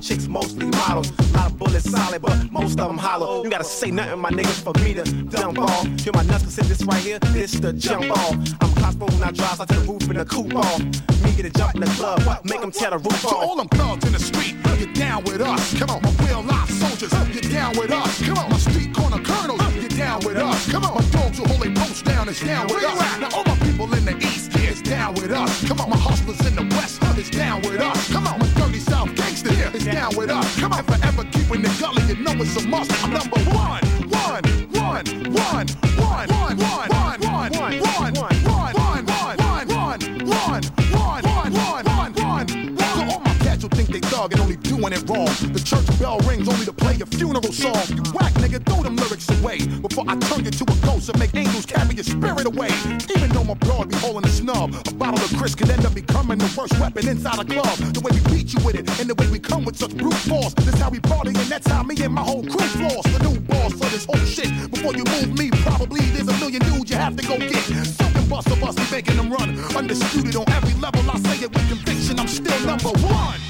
[0.00, 1.12] chicks, mostly models.
[1.32, 3.44] lot of bullets solid, but most of them hollow.
[3.44, 5.84] You gotta say nothing, my niggas, for me to dump off.
[6.00, 8.34] Hear my nuts, cause this right here, this the jump off.
[8.60, 10.80] I'm Cosmo when I drive, so I to the roof in the coupe off.
[11.22, 13.44] Me get a jump in the club, make them tear the roof To off.
[13.44, 15.78] all them thugs in the street, get down with us.
[15.78, 18.22] Come on, my real life soldiers, get down with us.
[18.26, 20.70] Come on, my street corner colonels, get down with us.
[20.70, 23.20] Come on, my dogs who hold their posts down is down with us.
[23.20, 25.66] Now all my people in the east it's down with us.
[25.66, 28.12] Come on, my hustlers in the west is down with us.
[28.12, 30.58] Come on, my dirty south gangster is down with us.
[30.58, 32.92] Come on, forever keeping the gully, you know it's a must.
[33.04, 35.66] I'm number one, one, one, one, one,
[35.96, 38.66] one, one, one, one, one, one, one, one,
[39.70, 40.62] one, one, one,
[40.92, 42.78] one, one, one, one.
[42.78, 43.29] So all
[43.60, 45.28] cats who think they thug and only doing it wrong.
[45.52, 47.76] The church bell rings only to play a funeral song.
[47.88, 49.58] You whack, nigga, throw them lyrics away.
[49.66, 52.70] Before I turn you to a ghost and make angels carry your spirit away.
[53.16, 55.94] Even though my broad be holding a snub, a bottle of Chris can end up
[55.94, 57.76] becoming the worst weapon inside a club.
[57.92, 60.22] The way we beat you with it, and the way we come with such brute
[60.28, 60.54] force.
[60.54, 63.04] This how we party, and that's how me and my whole crew floss.
[63.04, 64.50] The new boss for this whole shit.
[64.70, 67.64] Before you move me, probably there's a million dudes you have to go get.
[67.86, 69.58] Something bust of us, we making them run.
[69.76, 72.18] Undisputed on every level, I say it with conviction.
[72.18, 73.49] I'm still number one.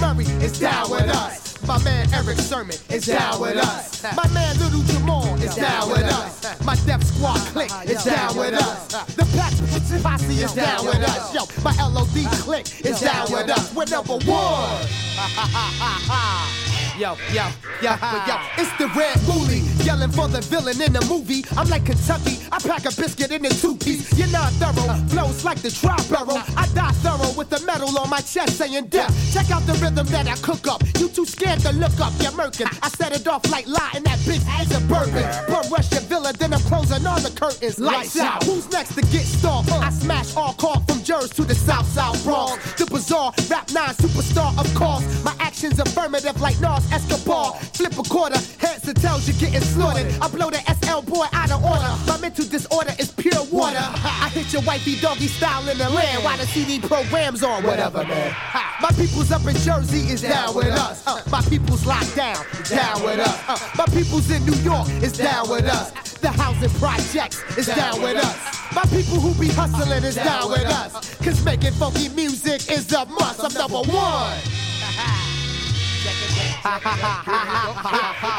[0.00, 1.60] Murray is down with us.
[1.66, 4.02] My man Erick Sermon is down with us.
[4.14, 6.64] My man Little Jamal is down with us.
[6.64, 8.86] My Def Squad clique is down with us.
[9.14, 9.52] The Pack
[10.02, 11.34] Posse is down with us.
[11.34, 13.74] Yo, my LOD clique is down with us.
[13.74, 14.86] We're number one.
[16.98, 17.46] Yo, yo,
[17.80, 17.94] yo,
[18.26, 21.44] yo, it's the red bully yelling for the villain in the movie.
[21.56, 24.18] I'm like Kentucky, I pack a biscuit in a two piece.
[24.18, 26.42] You're not thorough, flows like the trial barrel.
[26.56, 29.14] I die thorough with the medal on my chest saying death.
[29.32, 30.82] Check out the rhythm that I cook up.
[30.98, 32.66] You too scared to look up, you're murking.
[32.82, 35.22] I set it off like lying that bitch is a bourbon.
[35.46, 37.78] But rush your villa, then I'm closing all the curtains.
[37.78, 38.42] Lights out.
[38.42, 39.70] Who's next to get stalked?
[39.70, 42.74] I smash all call from Jersey to the South South Bronx.
[42.74, 45.06] The bizarre rap nine superstar, of course.
[45.22, 47.54] My actions affirmative like Nas Escobar.
[47.74, 50.06] Flip a quarter, heads to tails, you're getting slaughtered.
[50.20, 51.92] I blow the SL boy out of order.
[52.06, 53.78] My mental disorder is pure water.
[53.78, 57.62] I hit your wifey doggy style in the land while the CD programs on.
[57.64, 58.34] Whatever, man.
[58.80, 61.06] My people's up in Jersey is down with us.
[61.06, 63.48] Uh, my people's locked down, down with us.
[63.48, 65.90] Uh, my people's in New York is down with us.
[66.18, 68.58] The housing projects is down with us.
[68.74, 71.16] My people who be hustling is down with us.
[71.16, 73.42] Cause making funky music is a must.
[73.42, 74.67] I'm number one.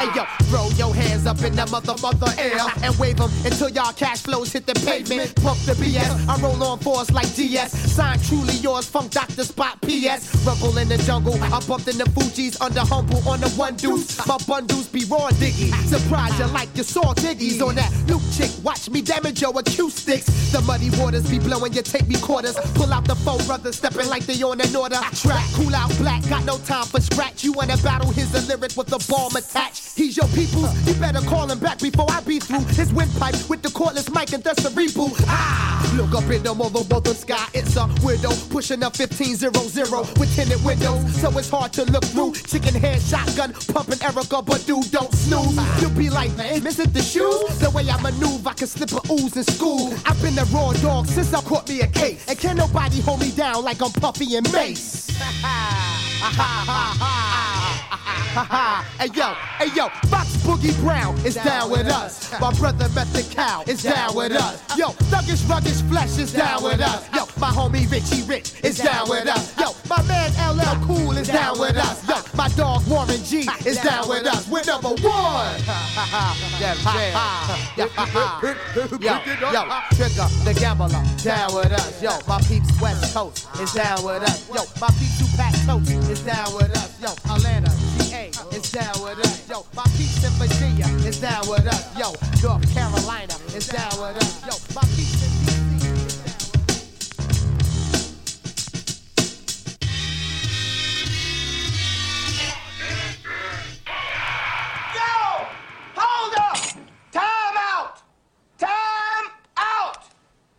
[0.00, 3.68] Hey yo, throw your hands up in the mother mother air and wave them until
[3.68, 5.34] y'all cash flows hit the pavement.
[5.42, 7.72] Pump the BS, I roll on force like DS.
[7.92, 10.46] Sign truly yours, Funk Doctor Spock PS.
[10.46, 14.26] Rumble in the jungle, I bumped in the Fuji's under humble on the one deuce.
[14.26, 15.72] My bundles be raw diggy.
[15.86, 18.50] Surprise you like you saw diggies on that new chick.
[18.62, 20.26] Watch me damage your acoustics.
[20.52, 22.56] The muddy waters be blowing, you take me quarters.
[22.74, 25.00] Pull out the four brothers, stepping like they on an order.
[25.14, 27.44] Track, cool out black, got no time for scratch.
[27.44, 29.98] You wanna battle his a lyric with a bomb attached.
[29.98, 33.62] He's your people's, you better call him back before I be through his windpipe with
[33.62, 35.10] the cordless mic and the cerebral.
[35.26, 40.34] Ah, look up in the mother mother sky, it's a widow pushing up 1500 with
[40.36, 42.32] tinted windows, so it's hard to look through.
[42.34, 45.82] Chicken head shotgun, pumping Erykah Badu, don't snooze.
[45.82, 47.58] You'll be like, man, missing the shoes?
[47.58, 49.92] The way I maneuver, I can slip a ooze in school.
[50.06, 53.20] I've been a raw dog since I caught me a case, and can nobody hold
[53.20, 55.10] me down like I'm Puffy and Mace.
[58.30, 62.30] hey yo, hey yo, Fox Boogie Brown is down with us.
[62.40, 64.62] My brother Method Cow is down with us.
[64.78, 67.08] Yo, Thuggish Ruggish Flesh is down with us.
[67.14, 69.58] Yo, my homie Richie Rich is down with us.
[69.58, 72.08] Yo, my man LL Cool is down with us.
[72.08, 74.48] Yo, my dog Warren G is down with us.
[74.48, 75.00] We're number one.
[76.60, 77.58] Yeah, yeah.
[77.76, 77.86] Yo,
[79.00, 79.64] yo,
[79.96, 80.88] Trigger the Gambler
[81.24, 82.02] down with us.
[82.02, 84.48] Yo, my peeps West Coast is down with us.
[84.48, 87.00] Yo, my peeps Tupac Toast is down with us.
[87.00, 87.69] Yo, Atlanta,
[88.70, 89.48] is down with us.
[89.48, 91.98] Yo, my peeps in Virginia is down with us.
[91.98, 94.46] Yo, North Carolina is down with us.
[94.46, 95.90] Yo, my peeps in DC.
[104.94, 105.46] Yo!
[105.96, 106.56] Hold up!
[107.12, 108.02] Time out!
[108.58, 110.04] Time out!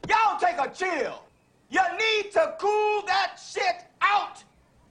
[0.08, 1.24] Y'all take a chill.
[1.70, 4.44] You need to cool that shit out.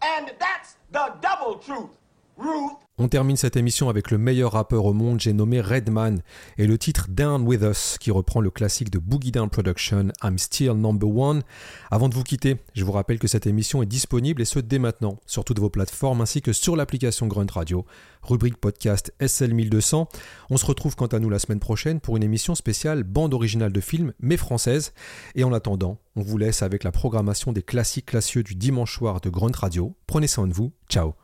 [0.02, 1.90] And that's the double truth.
[2.36, 2.76] Ruth.
[3.02, 6.20] On termine cette émission avec le meilleur rappeur au monde, j'ai nommé Redman,
[6.58, 10.36] et le titre Down With Us, qui reprend le classique de Boogie Down Production, I'm
[10.36, 11.42] Still Number One.
[11.90, 14.78] Avant de vous quitter, je vous rappelle que cette émission est disponible, et ce dès
[14.78, 17.86] maintenant, sur toutes vos plateformes, ainsi que sur l'application Grunt Radio,
[18.22, 20.06] rubrique podcast SL1200.
[20.50, 23.72] On se retrouve quant à nous la semaine prochaine pour une émission spéciale bande originale
[23.72, 24.92] de films, mais française.
[25.34, 29.22] Et en attendant, on vous laisse avec la programmation des classiques classieux du dimanche soir
[29.22, 29.94] de Grunt Radio.
[30.06, 31.14] Prenez soin de vous, ciao